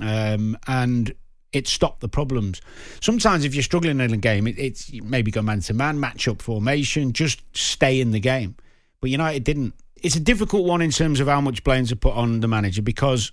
um, 0.00 0.58
and 0.66 1.14
it 1.54 1.68
stopped 1.68 2.00
the 2.00 2.08
problems. 2.08 2.60
Sometimes 3.00 3.44
if 3.44 3.54
you're 3.54 3.62
struggling 3.62 4.00
in 4.00 4.12
a 4.12 4.18
game, 4.18 4.46
it, 4.46 4.58
it's 4.58 4.92
maybe 4.92 5.30
go 5.30 5.40
man 5.40 5.60
to 5.60 5.72
man, 5.72 6.00
match 6.00 6.28
up 6.28 6.42
formation, 6.42 7.12
just 7.12 7.40
stay 7.56 8.00
in 8.00 8.10
the 8.10 8.20
game. 8.20 8.56
But 9.00 9.10
United 9.10 9.44
didn't. 9.44 9.74
It's 10.02 10.16
a 10.16 10.20
difficult 10.20 10.66
one 10.66 10.82
in 10.82 10.90
terms 10.90 11.20
of 11.20 11.28
how 11.28 11.40
much 11.40 11.64
blame 11.64 11.86
to 11.86 11.96
put 11.96 12.14
on 12.14 12.40
the 12.40 12.48
manager 12.48 12.82
because 12.82 13.32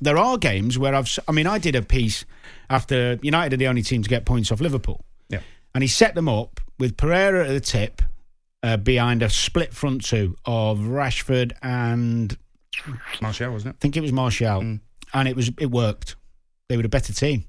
there 0.00 0.18
are 0.18 0.36
games 0.36 0.78
where 0.78 0.94
I've. 0.94 1.08
I 1.26 1.32
mean, 1.32 1.46
I 1.46 1.58
did 1.58 1.76
a 1.76 1.82
piece 1.82 2.24
after 2.68 3.18
United 3.22 3.54
are 3.54 3.56
the 3.56 3.68
only 3.68 3.82
team 3.82 4.02
to 4.02 4.08
get 4.08 4.24
points 4.24 4.52
off 4.52 4.60
Liverpool. 4.60 5.04
Yeah. 5.28 5.40
And 5.74 5.82
he 5.82 5.88
set 5.88 6.14
them 6.14 6.28
up 6.28 6.60
with 6.78 6.96
Pereira 6.96 7.46
at 7.46 7.52
the 7.52 7.60
tip 7.60 8.02
uh, 8.62 8.76
behind 8.76 9.22
a 9.22 9.30
split 9.30 9.72
front 9.72 10.04
two 10.04 10.36
of 10.44 10.78
Rashford 10.78 11.52
and 11.62 12.36
Martial, 13.22 13.52
wasn't 13.52 13.74
it? 13.74 13.78
I 13.78 13.80
think 13.80 13.96
it 13.96 14.00
was 14.00 14.12
Martial, 14.12 14.60
and 14.60 15.28
it 15.28 15.36
was 15.36 15.50
it 15.58 15.70
worked. 15.70 16.16
They 16.68 16.76
were 16.76 16.84
a 16.84 16.88
better 16.88 17.12
team. 17.12 17.44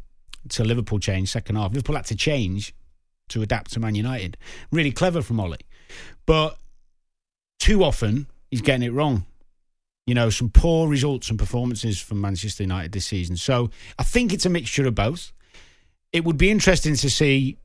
So 0.50 0.64
Liverpool 0.64 1.00
changed 1.00 1.32
second 1.32 1.58
half. 1.58 1.72
Liverpool 1.72 1.96
had 1.96 2.06
to 2.06 2.16
change 2.16 2.74
to 3.30 3.42
adapt 3.42 3.74
to 3.74 3.80
Man 3.80 3.96
United. 3.96 4.38
Really 4.72 4.92
clever 4.92 5.22
from 5.22 5.40
Ollie, 5.40 5.58
but 6.26 6.58
too 7.60 7.84
often 7.84 8.28
he's 8.50 8.62
getting 8.62 8.84
it 8.84 8.94
wrong. 8.94 9.26
You 10.08 10.16
know, 10.16 10.30
some 10.30 10.50
poor 10.50 10.88
results 10.88 11.30
and 11.30 11.38
performances 11.38 12.00
from 12.00 12.20
Manchester 12.20 12.64
United 12.64 12.92
this 12.94 13.06
season. 13.06 13.38
So 13.38 13.70
I 14.00 14.04
think 14.04 14.34
it's 14.34 14.46
a 14.46 14.50
mixture 14.50 14.88
of 14.88 14.96
both. 14.96 15.32
It 16.12 16.24
would 16.26 16.38
be 16.38 16.50
interesting 16.50 16.96
to 16.96 17.10
see 17.10 17.58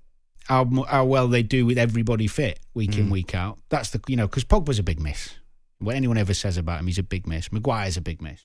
how 0.46 0.68
how 0.87 1.07
well 1.07 1.29
they 1.29 1.42
do 1.42 1.64
with 1.64 1.79
everybody 1.79 2.26
fit 2.26 2.61
week 2.74 2.98
in 2.98 3.07
mm. 3.07 3.11
week 3.11 3.35
out. 3.35 3.59
That's 3.70 3.90
the 3.90 4.00
you 4.09 4.16
know 4.16 4.26
because 4.26 4.44
Pogba's 4.44 4.79
a 4.79 4.83
big 4.83 5.00
miss. 5.00 5.35
What 5.79 5.94
anyone 5.94 6.18
ever 6.18 6.35
says 6.35 6.57
about 6.57 6.81
him, 6.81 6.87
he's 6.87 6.98
a 6.98 7.02
big 7.02 7.26
miss. 7.26 7.50
Maguire's 7.50 7.96
a 7.96 8.00
big 8.00 8.20
miss. 8.20 8.44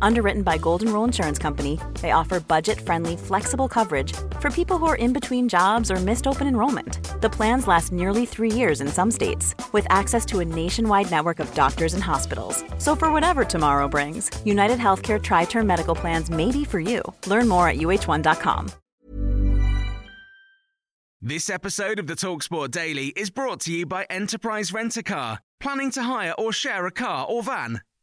Underwritten 0.00 0.42
by 0.42 0.58
Golden 0.58 0.92
Rule 0.92 1.04
Insurance 1.04 1.38
Company, 1.38 1.78
they 2.00 2.12
offer 2.12 2.40
budget 2.40 2.80
friendly, 2.80 3.16
flexible 3.16 3.68
coverage 3.68 4.12
for 4.40 4.50
people 4.50 4.78
who 4.78 4.86
are 4.86 4.96
in 4.96 5.12
between 5.12 5.48
jobs 5.48 5.90
or 5.90 5.96
missed 5.96 6.26
open 6.26 6.46
enrollment. 6.46 7.20
The 7.20 7.28
plans 7.30 7.66
last 7.66 7.92
nearly 7.92 8.26
three 8.26 8.50
years 8.50 8.80
in 8.80 8.88
some 8.88 9.10
states, 9.10 9.54
with 9.72 9.86
access 9.90 10.24
to 10.26 10.40
a 10.40 10.44
nationwide 10.44 11.10
network 11.10 11.40
of 11.40 11.52
doctors 11.54 11.94
and 11.94 12.02
hospitals. 12.02 12.64
So, 12.78 12.96
for 12.96 13.12
whatever 13.12 13.44
tomorrow 13.44 13.88
brings, 13.88 14.30
United 14.44 14.78
Healthcare 14.78 15.20
Tri 15.20 15.44
Term 15.44 15.66
Medical 15.66 15.94
Plans 15.94 16.30
may 16.30 16.50
be 16.50 16.64
for 16.64 16.80
you. 16.80 17.02
Learn 17.26 17.48
more 17.48 17.68
at 17.68 17.76
uh1.com. 17.76 18.70
This 21.26 21.48
episode 21.48 21.98
of 21.98 22.06
the 22.06 22.16
Talksport 22.16 22.70
Daily 22.70 23.06
is 23.16 23.30
brought 23.30 23.60
to 23.60 23.72
you 23.72 23.86
by 23.86 24.04
Enterprise 24.10 24.74
Rent 24.74 24.94
a 24.98 25.02
Car. 25.02 25.38
Planning 25.58 25.90
to 25.92 26.02
hire 26.02 26.34
or 26.36 26.52
share 26.52 26.84
a 26.84 26.90
car 26.90 27.24
or 27.26 27.42
van? 27.42 27.80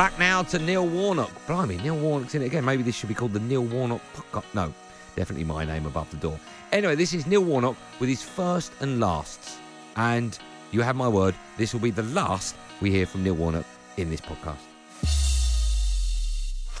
Back 0.00 0.18
now 0.18 0.42
to 0.44 0.58
Neil 0.58 0.88
Warnock. 0.88 1.30
Blimey, 1.46 1.76
Neil 1.76 1.94
Warnock's 1.94 2.34
in 2.34 2.40
it 2.40 2.46
again. 2.46 2.64
Maybe 2.64 2.82
this 2.82 2.96
should 2.96 3.10
be 3.10 3.14
called 3.14 3.34
the 3.34 3.40
Neil 3.40 3.62
Warnock 3.62 4.00
podcast. 4.14 4.44
No, 4.54 4.72
definitely 5.14 5.44
my 5.44 5.66
name 5.66 5.84
above 5.84 6.10
the 6.10 6.16
door. 6.16 6.40
Anyway, 6.72 6.94
this 6.94 7.12
is 7.12 7.26
Neil 7.26 7.44
Warnock 7.44 7.76
with 7.98 8.08
his 8.08 8.22
first 8.22 8.72
and 8.80 8.98
lasts. 8.98 9.58
And 9.96 10.38
you 10.70 10.80
have 10.80 10.96
my 10.96 11.06
word, 11.06 11.34
this 11.58 11.74
will 11.74 11.82
be 11.82 11.90
the 11.90 12.04
last 12.04 12.56
we 12.80 12.90
hear 12.90 13.04
from 13.04 13.24
Neil 13.24 13.34
Warnock 13.34 13.66
in 13.98 14.08
this 14.08 14.22
podcast. 14.22 14.56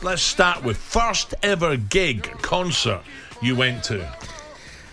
Let's 0.02 0.22
start 0.22 0.64
with 0.64 0.78
first 0.78 1.34
ever 1.42 1.76
gig 1.76 2.22
concert 2.40 3.02
you 3.42 3.54
went 3.54 3.84
to. 3.84 4.00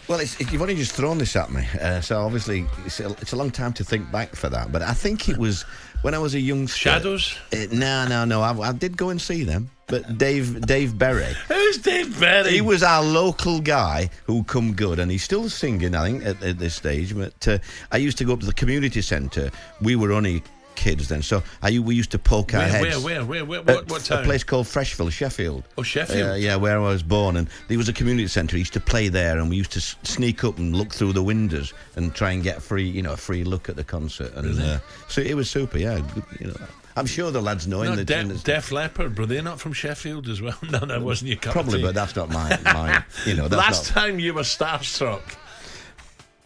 Well, 0.08 0.22
it's, 0.22 0.40
it, 0.40 0.54
you've 0.54 0.62
only 0.62 0.76
just 0.76 0.94
thrown 0.94 1.18
this 1.18 1.36
at 1.36 1.52
me, 1.52 1.68
uh, 1.82 2.00
so 2.00 2.22
obviously 2.22 2.66
it's 2.86 3.02
a, 3.02 3.10
it's 3.22 3.34
a 3.34 3.36
long 3.36 3.52
time 3.52 3.74
to 3.74 3.84
think 3.84 4.10
back 4.10 4.36
for 4.36 4.48
that. 4.50 4.72
But 4.72 4.82
I 4.82 4.94
think 4.94 5.28
it 5.28 5.38
was 5.38 5.64
when 6.02 6.14
I 6.14 6.18
was 6.18 6.34
a 6.34 6.40
young 6.40 6.66
Shadows. 6.66 7.38
Uh, 7.52 7.66
no, 7.74 8.08
no, 8.08 8.24
no. 8.24 8.42
I, 8.42 8.70
I 8.70 8.72
did 8.72 8.96
go 8.96 9.10
and 9.10 9.20
see 9.20 9.44
them, 9.44 9.70
but 9.88 10.18
Dave 10.18 10.62
Dave 10.62 10.98
Berry. 10.98 11.34
Who's 11.50 11.80
Dave 11.80 12.18
Berry? 12.22 12.52
He 12.52 12.62
was 12.62 12.84
our 12.84 13.04
local 13.04 13.60
guy 13.60 14.10
who 14.26 14.44
come 14.44 14.74
good, 14.74 15.00
and 15.00 15.12
he's 15.12 15.24
still 15.24 15.50
singing. 15.50 15.94
I 15.94 16.06
think 16.06 16.26
at, 16.26 16.42
at 16.42 16.58
this 16.58 16.76
stage. 16.76 17.14
But 17.14 17.46
uh, 17.46 17.58
I 17.92 17.98
used 17.98 18.18
to 18.20 18.24
go 18.24 18.32
up 18.32 18.40
to 18.40 18.46
the 18.46 18.54
community 18.54 19.02
centre. 19.02 19.52
We 19.82 19.98
were 19.98 20.14
only 20.14 20.42
kids 20.78 21.10
then. 21.10 21.22
So 21.22 21.44
I, 21.62 21.78
we 21.80 21.96
used 21.96 22.12
to 22.12 22.20
poke 22.20 22.54
our 22.54 22.62
heads. 22.62 23.04
where, 23.04 23.24
where, 23.24 23.26
where, 23.26 23.44
where, 23.44 23.60
at 23.60 23.66
what, 23.66 23.90
what 23.90 24.10
A 24.12 24.24
place 24.24 24.46
called 24.46 24.68
Frecheville, 24.68 25.12
Sheffield. 25.12 25.66
Oh, 25.78 25.84
Sheffield. 25.84 26.30
Uh, 26.32 26.36
yeah, 26.36 26.56
where 26.56 26.78
I 26.78 26.88
was 26.88 27.04
born, 27.04 27.36
and 27.36 27.50
there 27.68 27.78
was 27.78 27.90
a 27.90 27.94
community 27.94 28.28
centre. 28.28 28.56
I 28.56 28.60
used 28.60 28.74
to 28.74 28.80
play 28.80 29.10
there, 29.10 29.38
and 29.40 29.50
we 29.50 29.58
used 29.58 29.72
to 29.74 29.82
sneak 29.82 30.46
up 30.46 30.58
and 30.58 30.74
look 30.76 30.94
through 30.94 31.12
the 31.14 31.24
windows 31.24 31.74
and 31.98 32.16
try 32.16 32.32
and 32.32 32.42
get 32.44 32.62
free, 32.62 32.88
you 32.88 33.02
know, 33.02 33.14
a 33.14 33.18
free 33.18 33.44
look 33.44 33.68
at 33.68 33.76
the 33.76 33.84
concert. 33.84 34.34
And 34.36 34.48
Really? 34.58 34.72
uh, 34.72 34.80
so 35.10 35.22
it 35.22 35.34
was 35.36 35.50
super. 35.50 35.78
Yeah, 35.78 36.00
good, 36.14 36.24
you 36.40 36.48
know. 36.48 36.56
I'm 36.96 37.06
sure 37.06 37.30
the 37.30 37.42
lads 37.42 37.68
know 37.68 37.84
in 37.84 37.90
No, 37.90 37.96
the 37.96 38.06
De- 38.06 38.24
Def 38.40 38.72
Leppard, 38.72 39.20
were 39.20 39.28
they 39.28 39.40
not 39.42 39.60
from 39.60 39.72
Sheffield 39.74 40.28
as 40.30 40.42
well? 40.42 40.58
No, 40.72 40.80
that 40.80 41.02
wasn't 41.02 41.30
your 41.30 41.38
cup 41.38 41.54
Probably, 41.54 41.82
but 41.82 41.94
that's 41.94 42.16
not 42.16 42.30
my, 42.30 42.58
my 42.64 43.04
you 43.26 43.36
know. 43.36 43.48
That's 43.48 43.62
Last 43.62 43.96
not, 43.96 44.02
time 44.02 44.20
you 44.20 44.34
were 44.34 44.42
starstruck. 44.42 45.22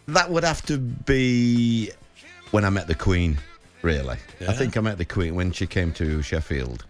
That 0.08 0.30
would 0.30 0.44
have 0.44 0.62
to 0.66 0.78
be 0.78 1.92
when 2.52 2.66
I 2.66 2.70
met 2.70 2.88
the 2.88 2.96
Queen, 2.96 3.38
really. 3.82 4.18
Yeah? 4.40 4.52
I 4.52 4.54
think 4.54 4.78
I 4.78 4.82
met 4.82 4.98
the 4.98 5.06
Queen 5.06 5.36
when 5.36 5.52
she 5.52 5.68
came 5.68 5.92
to 5.94 6.22
Sheffield. 6.22 6.86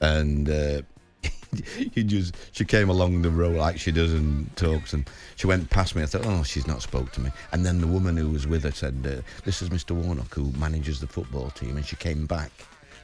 And 0.00 0.48
uh, 0.48 0.82
you 1.94 2.04
just 2.04 2.34
she 2.52 2.64
came 2.64 2.88
along 2.88 3.22
the 3.22 3.30
road 3.30 3.56
like 3.56 3.78
she 3.78 3.90
does 3.90 4.12
and 4.12 4.54
talks 4.56 4.92
and 4.92 5.08
she 5.36 5.46
went 5.46 5.68
past 5.70 5.96
me. 5.96 6.02
I 6.02 6.06
thought, 6.06 6.24
oh, 6.26 6.42
she's 6.44 6.66
not 6.66 6.82
spoke 6.82 7.10
to 7.12 7.20
me. 7.20 7.30
And 7.52 7.64
then 7.66 7.80
the 7.80 7.86
woman 7.86 8.16
who 8.16 8.28
was 8.30 8.46
with 8.46 8.62
her 8.64 8.70
said, 8.70 9.04
uh, 9.04 9.22
this 9.44 9.60
is 9.62 9.70
Mr. 9.70 9.92
Warnock 9.92 10.32
who 10.34 10.52
manages 10.58 11.00
the 11.00 11.06
football 11.08 11.50
team. 11.50 11.76
And 11.76 11.84
she 11.84 11.96
came 11.96 12.26
back. 12.26 12.50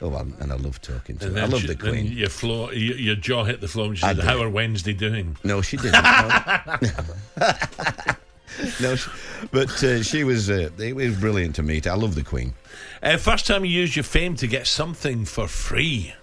Oh, 0.01 0.13
and 0.15 0.51
I 0.51 0.55
love 0.57 0.81
talking 0.81 1.17
to 1.19 1.27
And 1.27 1.37
her. 1.37 1.43
I 1.43 1.47
love 1.47 1.61
she- 1.61 1.67
the 1.67 1.75
Queen. 1.75 2.05
your, 2.11 2.29
floor, 2.29 2.73
your, 2.73 2.97
your 2.97 3.15
jaw 3.15 3.45
hit 3.45 3.61
the 3.61 3.67
floor 3.67 3.87
and 3.87 3.97
she 3.97 4.03
I 4.03 4.09
said, 4.09 4.15
did. 4.17 4.25
How 4.25 4.41
are 4.41 4.49
Wednesday 4.49 4.93
doing? 4.93 5.37
No, 5.45 5.61
she 5.61 5.77
didn't. 5.77 5.95
No. 8.81 8.95
but 9.51 9.83
uh, 9.83 10.01
she 10.03 10.23
was. 10.23 10.49
Uh, 10.49 10.69
it 10.77 10.95
was 10.95 11.17
brilliant 11.17 11.55
to 11.55 11.63
meet. 11.63 11.87
I 11.87 11.95
love 11.95 12.15
the 12.15 12.23
Queen. 12.23 12.53
Uh, 13.03 13.17
first 13.17 13.45
time 13.47 13.65
you 13.65 13.71
used 13.71 13.95
your 13.95 14.03
fame 14.03 14.35
to 14.37 14.47
get 14.47 14.67
something 14.67 15.25
for 15.25 15.47
free? 15.47 16.13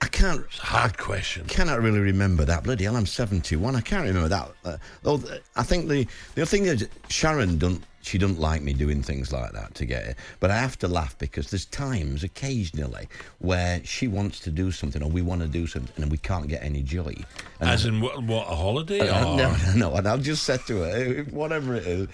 I 0.00 0.06
can't. 0.08 0.44
It's 0.46 0.58
a 0.58 0.62
hard 0.66 0.98
question. 0.98 1.44
Cannot 1.46 1.80
really 1.80 2.00
remember 2.00 2.44
that. 2.44 2.64
Bloody 2.64 2.84
hell, 2.84 2.96
I'm 2.96 3.06
71. 3.06 3.76
I 3.76 3.80
can't 3.80 4.04
remember 4.04 4.28
that. 4.28 4.50
Uh, 4.64 4.76
though 5.02 5.20
I 5.54 5.62
think 5.62 5.88
the 5.88 6.06
the 6.34 6.46
thing 6.46 6.66
is, 6.66 6.88
Sharon 7.08 7.58
don't. 7.58 7.82
She 8.02 8.18
doesn't 8.18 8.40
like 8.40 8.62
me 8.62 8.72
doing 8.72 9.02
things 9.02 9.32
like 9.32 9.52
that 9.52 9.74
to 9.76 9.86
get 9.86 10.04
it. 10.04 10.16
But 10.40 10.50
I 10.50 10.58
have 10.58 10.76
to 10.80 10.88
laugh 10.88 11.16
because 11.18 11.50
there's 11.50 11.66
times, 11.66 12.24
occasionally, 12.24 13.08
where 13.38 13.80
she 13.84 14.08
wants 14.08 14.40
to 14.40 14.50
do 14.50 14.70
something 14.72 15.02
or 15.02 15.08
we 15.08 15.22
want 15.22 15.40
to 15.42 15.48
do 15.48 15.66
something 15.66 16.02
and 16.02 16.10
we 16.10 16.18
can't 16.18 16.48
get 16.48 16.62
any 16.62 16.82
joy. 16.82 17.14
And 17.60 17.70
As 17.70 17.86
in, 17.86 18.00
what, 18.00 18.22
what 18.24 18.46
a 18.50 18.56
holiday? 18.56 19.00
Or- 19.00 19.36
no, 19.36 19.36
no, 19.36 19.72
no. 19.76 19.94
And 19.94 20.06
I'll 20.08 20.18
just 20.18 20.42
say 20.42 20.58
to 20.66 20.82
her, 20.82 21.22
whatever 21.30 21.74
it 21.76 21.86
is, 21.86 22.08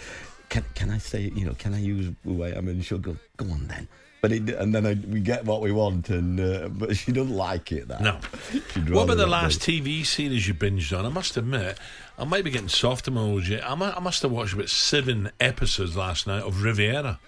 can 0.50 0.64
can 0.74 0.90
I 0.90 0.98
say, 0.98 1.30
you 1.34 1.44
know, 1.44 1.54
can 1.58 1.74
I 1.74 1.80
use 1.80 2.12
the 2.24 2.32
way 2.32 2.54
I 2.54 2.58
am? 2.58 2.68
And 2.68 2.84
she'll 2.84 2.98
go, 2.98 3.16
go 3.36 3.46
on 3.50 3.66
then. 3.68 3.88
But 4.20 4.32
it, 4.32 4.48
and 4.50 4.74
then 4.74 4.84
I, 4.84 4.94
we 4.94 5.20
get 5.20 5.44
what 5.44 5.60
we 5.60 5.70
want, 5.70 6.08
and 6.10 6.40
uh, 6.40 6.68
but 6.68 6.96
she 6.96 7.12
doesn't 7.12 7.36
like 7.36 7.70
it. 7.70 7.86
That 7.88 8.00
No. 8.00 8.18
What 8.92 9.04
about 9.04 9.16
the 9.18 9.26
last. 9.26 9.60
TV 9.60 10.04
series 10.04 10.48
you 10.48 10.54
binged 10.54 10.96
on? 10.98 11.06
I 11.06 11.08
must 11.10 11.36
admit, 11.36 11.78
I 12.18 12.24
might 12.24 12.42
be 12.44 12.50
getting 12.50 12.68
soft 12.68 13.06
in 13.08 13.14
my 13.14 13.20
I, 13.62 13.74
mu- 13.76 13.84
I 13.84 14.00
must 14.00 14.22
have 14.22 14.32
watched 14.32 14.52
about 14.54 14.68
seven 14.68 15.30
episodes 15.40 15.96
last 15.96 16.26
night 16.26 16.42
of 16.42 16.62
Riviera. 16.62 17.20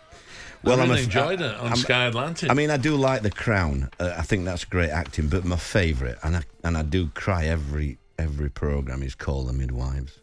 Well, 0.62 0.78
I 0.78 0.82
I'm 0.82 0.88
really 0.90 1.00
a 1.02 1.04
enjoyed 1.04 1.40
it 1.40 1.54
on 1.54 1.66
I'm- 1.68 1.76
Sky 1.76 2.06
Atlantic. 2.06 2.50
I 2.50 2.54
mean, 2.54 2.70
I 2.70 2.76
do 2.76 2.96
like 2.96 3.22
The 3.22 3.30
Crown. 3.30 3.88
Uh, 3.98 4.14
I 4.18 4.22
think 4.22 4.44
that's 4.44 4.64
great 4.64 4.90
acting. 4.90 5.28
But 5.28 5.44
my 5.44 5.56
favourite, 5.56 6.16
and 6.22 6.36
I 6.36 6.42
and 6.64 6.76
I 6.76 6.82
do 6.82 7.08
cry 7.14 7.46
every 7.46 7.98
every 8.18 8.50
program, 8.50 9.02
is 9.02 9.14
Call 9.14 9.44
the 9.44 9.52
Midwives. 9.54 10.19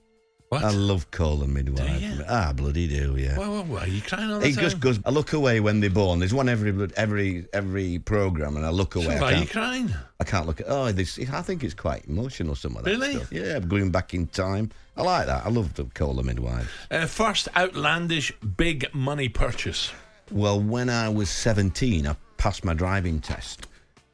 What? 0.50 0.64
I 0.64 0.70
love 0.72 1.12
Call 1.12 1.36
the 1.38 1.48
Midwives. 1.48 2.02
you? 2.02 2.24
Ah, 2.28 2.54
bloody 2.56 2.88
do, 2.88 3.16
yeah. 3.18 3.38
Why, 3.38 3.50
why, 3.50 3.62
why 3.64 3.80
are 3.82 3.88
you 3.88 4.02
crying 4.02 4.32
all 4.32 4.40
the 4.40 4.48
It 4.48 4.54
time? 4.56 4.64
just 4.64 4.80
goes. 4.80 4.98
I 5.06 5.10
look 5.10 5.34
away 5.34 5.60
when 5.60 5.82
they're 5.82 5.90
born. 5.90 6.20
There's 6.20 6.34
one 6.34 6.48
every 6.48 6.88
every 6.96 7.46
every 7.52 8.00
program, 8.00 8.56
and 8.56 8.66
I 8.66 8.70
look 8.70 8.94
So 8.94 9.02
away. 9.02 9.18
I 9.18 9.22
why 9.22 9.28
are 9.28 9.32
you 9.32 9.38
can't- 9.40 9.52
crying? 9.52 9.94
I 10.22 10.24
can't 10.24 10.48
look 10.48 10.62
at. 10.62 10.68
Oh, 10.70 10.90
this. 10.94 11.20
I 11.20 11.42
think 11.42 11.66
it's 11.66 11.74
quite 11.74 12.06
emotional. 12.08 12.56
Some 12.56 12.78
of 12.78 12.86
that 12.86 12.90
Really? 12.92 13.16
stuff. 13.16 13.32
Yeah, 13.32 13.60
going 13.60 13.92
back 13.92 14.14
in 14.14 14.28
time. 14.28 14.72
I 14.96 15.02
like 15.02 15.26
that. 15.28 15.46
I 15.46 15.50
love 15.50 15.74
the 15.74 15.84
Call 15.84 16.14
Midwives. 16.24 16.70
Uh, 16.90 17.06
first 17.08 17.50
outlandish 17.58 18.32
big 18.56 18.88
money 18.94 19.28
purchase. 19.30 19.92
Well, 20.32 20.60
when 20.62 20.90
I 20.90 21.10
was 21.10 21.30
17, 21.30 22.08
I 22.08 22.16
passed 22.38 22.64
my 22.66 22.74
driving 22.74 23.20
test, 23.20 23.68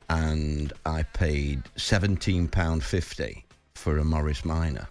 and 0.10 0.74
I 0.86 1.04
paid 1.04 1.62
seventeen 1.76 2.48
pound 2.48 2.84
fifty 2.84 3.46
for 3.76 4.00
a 4.00 4.04
Morris 4.04 4.44
Minor. 4.44 4.88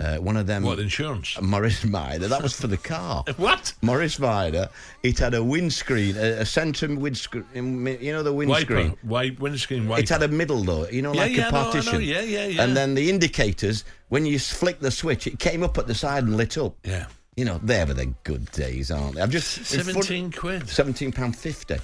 Uh, 0.00 0.16
one 0.16 0.36
of 0.36 0.46
them. 0.46 0.62
What, 0.62 0.78
insurance? 0.78 1.38
Morris 1.42 1.84
Minor. 1.84 2.26
That 2.28 2.42
was 2.42 2.58
for 2.58 2.66
the 2.68 2.78
car. 2.78 3.22
What? 3.36 3.74
Morris 3.82 4.18
Minor. 4.18 4.70
It 5.02 5.18
had 5.18 5.34
a 5.34 5.44
windscreen, 5.44 6.16
a, 6.16 6.40
a 6.40 6.46
centre 6.46 6.88
windscreen. 6.94 7.44
You 7.54 8.12
know 8.12 8.22
the 8.22 8.32
windscreen. 8.32 8.90
Wiper. 8.90 8.98
Wipe, 9.06 9.38
windscreen 9.40 9.86
wiper. 9.88 10.02
It 10.02 10.08
had 10.08 10.22
a 10.22 10.28
middle 10.28 10.62
though, 10.62 10.88
you 10.88 11.02
know, 11.02 11.12
Yeah, 11.12 11.20
like 11.20 11.32
yeah, 11.32 11.44
a 11.44 11.48
I 11.48 11.50
know, 11.50 11.58
I 11.58 11.64
know. 11.64 11.70
partition. 11.72 12.02
Yeah, 12.02 12.22
yeah, 12.22 12.46
yeah. 12.46 12.62
And 12.62 12.74
then 12.76 12.94
the 12.94 13.10
indicators, 13.10 13.84
when 14.08 14.24
you 14.24 14.38
flick 14.38 14.80
the 14.80 14.90
switch, 14.90 15.26
it 15.26 15.38
came 15.38 15.62
up 15.62 15.76
at 15.76 15.86
the 15.86 15.94
side 15.94 16.24
and 16.24 16.36
lit 16.36 16.56
up. 16.56 16.74
Yeah. 16.84 17.06
You 17.36 17.44
know, 17.44 17.60
they 17.62 17.84
were 17.84 17.94
the 17.94 18.06
good 18.24 18.50
days, 18.52 18.90
aren't 18.90 19.16
they? 19.16 19.20
I've 19.22 19.30
just 19.30 19.64
17 19.66 20.32
quid. 20.32 20.68
Seventeen 20.68 21.12
pound 21.12 21.36
fifty. 21.36 21.76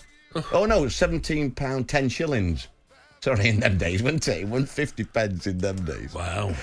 oh 0.52 0.64
no, 0.66 0.88
seventeen 0.88 1.50
pound 1.50 1.88
ten 1.88 2.08
shillings. 2.08 2.68
Sorry, 3.22 3.48
in 3.48 3.60
them 3.60 3.78
days, 3.78 4.02
wasn't 4.02 4.28
it? 4.28 4.42
It 4.42 4.48
wasn't 4.48 4.68
fifty 4.68 5.04
pence 5.04 5.46
in 5.46 5.58
them 5.58 5.76
days. 5.84 6.12
Wow. 6.14 6.54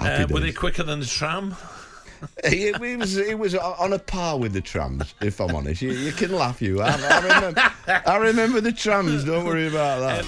Happy 0.00 0.24
Uh, 0.24 0.26
were 0.34 0.40
they 0.40 0.52
quicker 0.52 0.82
than 0.82 1.00
the 1.00 1.06
tram? 1.06 1.54
it, 2.44 2.80
it 2.80 2.98
was 2.98 3.16
it 3.18 3.38
was 3.38 3.54
on 3.54 3.92
a 3.92 3.98
par 3.98 4.38
with 4.38 4.52
the 4.52 4.60
trams. 4.60 5.14
If 5.20 5.40
I'm 5.40 5.54
honest, 5.54 5.82
you, 5.82 5.92
you 5.92 6.12
can 6.12 6.32
laugh. 6.32 6.62
You, 6.62 6.80
I, 6.82 6.92
I 6.92 7.20
remember. 7.20 7.62
I 7.86 8.16
remember 8.16 8.60
the 8.60 8.72
trams. 8.72 9.24
Don't 9.24 9.44
worry 9.44 9.68
about 9.68 10.00
that. 10.00 10.24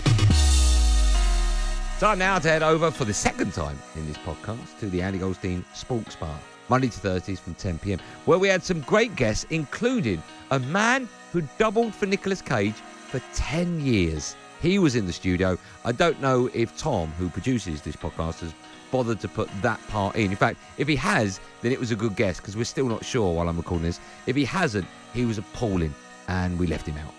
Time 1.98 2.18
now 2.20 2.38
to 2.38 2.48
head 2.48 2.62
over 2.62 2.92
for 2.92 3.04
the 3.04 3.14
second 3.14 3.52
time 3.52 3.76
in 3.96 4.06
this 4.06 4.16
podcast 4.18 4.78
to 4.78 4.86
the 4.86 5.02
Andy 5.02 5.18
Goldstein 5.18 5.64
Sports 5.74 6.14
Bar, 6.14 6.38
Monday 6.68 6.86
to 6.88 7.00
Thursdays 7.00 7.40
from 7.40 7.54
10 7.54 7.78
pm, 7.80 7.98
where 8.24 8.38
we 8.38 8.46
had 8.46 8.62
some 8.62 8.82
great 8.82 9.16
guests, 9.16 9.44
including 9.50 10.22
a 10.52 10.60
man 10.60 11.08
who 11.32 11.42
doubled 11.58 11.92
for 11.92 12.06
Nicolas 12.06 12.40
Cage 12.40 12.74
for 12.74 13.20
10 13.34 13.80
years. 13.80 14.36
He 14.62 14.78
was 14.78 14.94
in 14.94 15.06
the 15.06 15.12
studio. 15.12 15.58
I 15.84 15.90
don't 15.90 16.20
know 16.20 16.48
if 16.54 16.76
Tom, 16.78 17.08
who 17.18 17.28
produces 17.30 17.82
this 17.82 17.96
podcast, 17.96 18.40
has 18.40 18.54
bothered 18.90 19.20
to 19.20 19.28
put 19.28 19.48
that 19.62 19.80
part 19.88 20.16
in. 20.16 20.30
In 20.30 20.36
fact, 20.36 20.58
if 20.76 20.88
he 20.88 20.96
has, 20.96 21.40
then 21.62 21.72
it 21.72 21.80
was 21.80 21.90
a 21.90 21.96
good 21.96 22.16
guess 22.16 22.38
because 22.38 22.56
we're 22.56 22.64
still 22.64 22.88
not 22.88 23.04
sure 23.04 23.34
while 23.34 23.48
I'm 23.48 23.56
recording 23.56 23.86
this. 23.86 24.00
If 24.26 24.36
he 24.36 24.44
hasn't, 24.44 24.86
he 25.14 25.24
was 25.24 25.38
appalling 25.38 25.94
and 26.28 26.58
we 26.58 26.66
left 26.66 26.86
him 26.86 26.96
out. 26.98 27.14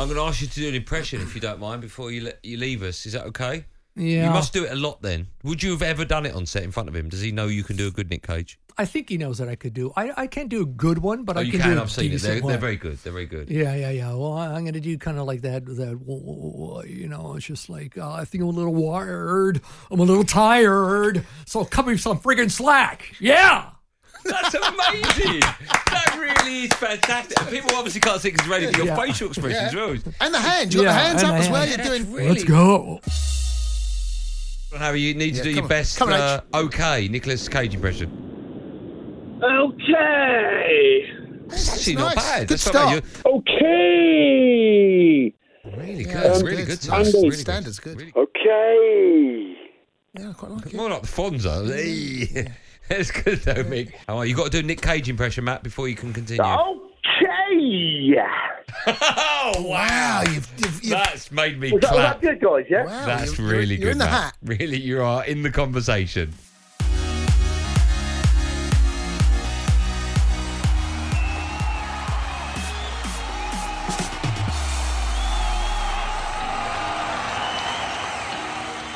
I'm 0.00 0.06
going 0.06 0.16
to 0.16 0.22
ask 0.24 0.40
you 0.40 0.46
to 0.46 0.54
do 0.60 0.68
an 0.68 0.74
impression, 0.74 1.20
if 1.20 1.34
you 1.34 1.40
don't 1.40 1.58
mind, 1.58 1.80
before 1.80 2.12
you 2.12 2.24
le- 2.24 2.32
you 2.42 2.56
leave 2.56 2.82
us. 2.82 3.04
Is 3.04 3.14
that 3.14 3.24
okay? 3.26 3.64
Yeah. 3.96 4.26
You 4.26 4.30
must 4.30 4.52
do 4.52 4.64
it 4.64 4.70
a 4.70 4.76
lot 4.76 5.02
then. 5.02 5.26
Would 5.42 5.60
you 5.62 5.72
have 5.72 5.82
ever 5.82 6.04
done 6.04 6.24
it 6.24 6.34
on 6.34 6.46
set 6.46 6.62
in 6.62 6.70
front 6.70 6.88
of 6.88 6.94
him? 6.94 7.08
Does 7.08 7.20
he 7.20 7.32
know 7.32 7.46
you 7.48 7.64
can 7.64 7.74
do 7.76 7.88
a 7.88 7.90
good 7.90 8.08
Nick 8.08 8.24
Cage? 8.24 8.58
I 8.80 8.84
think 8.84 9.08
he 9.08 9.18
knows 9.18 9.38
that 9.38 9.48
I 9.48 9.56
could 9.56 9.74
do. 9.74 9.92
I, 9.96 10.12
I 10.22 10.26
can't 10.28 10.48
do 10.48 10.62
a 10.62 10.64
good 10.64 10.98
one, 10.98 11.24
but 11.24 11.36
oh, 11.36 11.40
I 11.40 11.50
can, 11.50 11.60
can. 11.60 11.72
do 11.72 11.78
a 11.78 11.82
I've 11.82 11.90
seen 11.90 12.06
it. 12.06 12.08
decent 12.10 12.32
They're, 12.34 12.42
one. 12.42 12.52
they're 12.52 12.60
very 12.60 12.76
good. 12.76 12.96
They're 12.98 13.12
very 13.12 13.26
good. 13.26 13.50
Yeah, 13.50 13.74
yeah, 13.74 13.90
yeah. 13.90 14.14
Well, 14.14 14.34
I, 14.34 14.46
I'm 14.54 14.62
going 14.62 14.74
to 14.74 14.80
do 14.80 14.96
kind 14.98 15.18
of 15.18 15.26
like 15.26 15.40
that. 15.40 15.66
That 15.66 16.84
you 16.88 17.08
know, 17.08 17.34
it's 17.34 17.46
just 17.46 17.68
like 17.68 17.98
uh, 17.98 18.12
I 18.12 18.24
think 18.24 18.42
I'm 18.42 18.50
a 18.50 18.52
little 18.52 18.74
wired. 18.74 19.60
I'm 19.90 19.98
a 19.98 20.04
little 20.04 20.22
tired. 20.22 21.26
So 21.44 21.64
cut 21.64 21.88
me 21.88 21.96
some 21.96 22.20
friggin' 22.20 22.50
slack. 22.52 23.14
Yeah. 23.18 23.70
That's 24.24 24.54
amazing. 24.54 25.40
that 25.40 26.16
really 26.20 26.64
is 26.64 26.72
fantastic. 26.74 27.40
And 27.40 27.48
people 27.48 27.70
obviously 27.74 28.00
can't 28.00 28.20
see 28.20 28.30
because 28.30 28.46
it's 28.46 28.52
radio, 28.54 28.70
but 28.70 28.78
your 28.78 28.86
Yeah. 28.86 28.96
facial 28.96 29.28
expressions, 29.28 29.68
as 29.68 29.74
well. 29.74 29.96
And 30.20 30.34
the 30.34 30.38
hands. 30.38 30.74
You 30.74 30.82
got 30.82 30.86
Yeah, 30.88 30.92
the 30.92 30.98
hands 31.00 31.22
and 31.22 31.30
up 31.32 31.36
the 31.38 31.44
as 31.44 31.50
well. 31.50 31.66
hands. 31.66 31.76
You're 31.76 31.98
doing. 31.98 32.12
Really... 32.12 32.28
Let's 32.28 32.44
go. 32.44 33.00
Harry, 34.76 35.00
you 35.00 35.14
need 35.14 35.32
to 35.32 35.36
Yeah, 35.38 35.42
do 35.44 35.50
your 35.50 35.62
on. 35.62 35.68
best. 35.68 36.02
On, 36.02 36.12
uh, 36.12 36.40
okay, 36.54 37.08
Nicolas 37.08 37.48
Cage 37.48 37.74
impression. 37.74 38.27
Okay. 39.42 41.10
That's 41.48 41.72
actually 41.76 41.96
not 41.96 42.14
bad. 42.16 42.48
Good 42.48 42.58
That's 42.58 42.72
not 42.72 42.74
bad. 42.74 43.04
start. 43.06 43.34
Okay. 43.34 45.34
You're 45.64 45.76
really 45.76 46.04
good. 46.04 46.12
Yeah, 46.12 46.20
that's 46.22 46.42
really 46.42 46.64
good. 46.64 46.80
good. 46.80 46.88
Nice. 46.90 47.08
stuff. 47.08 47.14
Really 47.22 47.30
good. 47.30 47.38
Standards 47.38 47.78
good. 47.80 47.96
Really 47.98 48.12
Okay. 48.16 49.56
Yeah, 50.18 50.30
I 50.30 50.32
quite 50.32 50.50
like 50.52 50.66
it. 50.66 50.74
More 50.74 50.90
like 50.90 51.02
the 51.02 51.08
Fonzo. 51.08 51.74
Hey. 51.74 52.48
That's 52.88 53.10
good 53.10 53.38
though, 53.40 53.64
Mick. 53.64 53.92
Oh, 54.08 54.22
you 54.22 54.34
got 54.34 54.44
to 54.44 54.50
do 54.50 54.58
a 54.60 54.62
Nick 54.62 54.80
Cage 54.80 55.10
impression, 55.10 55.44
Matt, 55.44 55.62
before 55.62 55.88
you 55.88 55.94
can 55.94 56.12
continue. 56.14 56.42
Okay. 56.42 58.14
oh 58.86 59.52
Wow, 59.58 60.22
you've, 60.26 60.48
you've, 60.58 60.82
you've 60.84 60.90
That's 60.90 61.30
made 61.32 61.58
me 61.58 61.72
Was 61.72 61.80
that, 61.82 61.90
was 61.92 62.00
clap. 62.00 62.20
that 62.20 62.26
good, 62.26 62.40
guys? 62.40 62.66
Yeah. 62.70 62.84
wow, 62.86 63.06
That's 63.06 63.38
you're, 63.38 63.48
really 63.48 63.74
you're, 63.74 63.76
good. 63.76 63.82
You're 63.82 63.90
in 63.92 63.98
the 63.98 64.04
Matt. 64.04 64.22
hat. 64.22 64.34
Really, 64.42 64.78
you 64.78 65.02
are 65.02 65.24
in 65.26 65.42
the 65.42 65.50
conversation. 65.50 66.32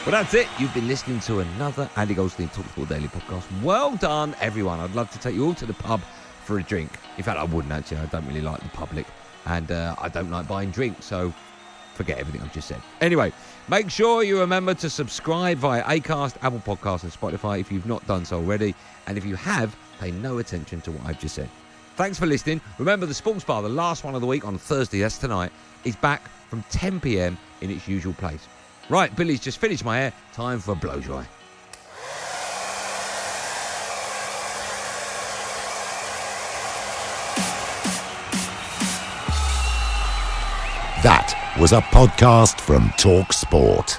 Well, 0.04 0.10
that's 0.10 0.34
it. 0.34 0.48
You've 0.58 0.74
been 0.74 0.88
listening 0.88 1.20
to 1.20 1.40
another 1.40 1.88
Andy 1.96 2.14
Goldstein 2.14 2.48
Talksport 2.48 2.88
Daily 2.88 3.06
podcast. 3.06 3.44
Well 3.62 3.94
done, 3.96 4.34
everyone. 4.40 4.80
I'd 4.80 4.94
love 4.96 5.08
to 5.12 5.18
take 5.20 5.34
you 5.36 5.44
all 5.46 5.54
to 5.54 5.64
the 5.64 5.74
pub 5.74 6.00
for 6.44 6.58
a 6.58 6.62
drink. 6.62 6.90
In 7.18 7.22
fact, 7.22 7.38
I 7.38 7.44
wouldn't 7.44 7.72
actually. 7.72 7.98
I 7.98 8.06
don't 8.06 8.26
really 8.26 8.40
like 8.40 8.60
the 8.60 8.68
public. 8.70 9.06
and 9.46 9.70
uh, 9.70 9.94
I 10.00 10.08
don't 10.08 10.30
like 10.30 10.48
buying 10.48 10.70
drinks, 10.72 11.04
so 11.06 11.32
forget 11.94 12.18
everything 12.18 12.40
I've 12.42 12.52
just 12.52 12.66
said. 12.66 12.82
Anyway, 13.00 13.32
make 13.68 13.90
sure 13.90 14.24
you 14.24 14.40
remember 14.40 14.74
to 14.74 14.90
subscribe 14.90 15.58
via 15.58 15.84
Acast, 15.84 16.34
Apple 16.42 16.60
Podcasts, 16.60 17.04
and 17.04 17.12
Spotify 17.12 17.60
if 17.60 17.70
you've 17.70 17.86
not 17.86 18.04
done 18.08 18.24
so 18.24 18.38
already, 18.38 18.74
and 19.06 19.16
if 19.16 19.24
you 19.24 19.36
have, 19.36 19.76
pay 20.00 20.10
no 20.10 20.38
attention 20.38 20.80
to 20.82 20.90
what 20.90 21.06
I've 21.06 21.20
just 21.20 21.36
said. 21.36 21.48
Thanks 21.94 22.18
for 22.18 22.26
listening. 22.26 22.60
Remember 22.78 23.06
the 23.06 23.14
Sports 23.14 23.44
Bar, 23.44 23.62
the 23.62 23.68
last 23.68 24.02
one 24.02 24.14
of 24.16 24.20
the 24.20 24.26
week 24.26 24.44
on 24.44 24.58
Thursday, 24.58 25.00
that's 25.00 25.18
tonight, 25.18 25.52
is 25.84 25.94
back 25.94 26.28
from 26.48 26.64
10 26.70 27.00
p.m. 27.00 27.38
in 27.60 27.70
its 27.70 27.86
usual 27.86 28.14
place. 28.14 28.48
Right, 28.92 29.16
Billy's 29.16 29.40
just 29.40 29.56
finished 29.56 29.86
my 29.86 29.96
hair. 29.96 30.12
Time 30.34 30.58
for 30.58 30.72
a 30.72 30.74
blow 30.74 31.00
dry. 31.00 31.26
That 41.02 41.54
was 41.58 41.72
a 41.72 41.80
podcast 41.80 42.60
from 42.60 42.92
Talk 42.98 43.32
Sport. 43.32 43.98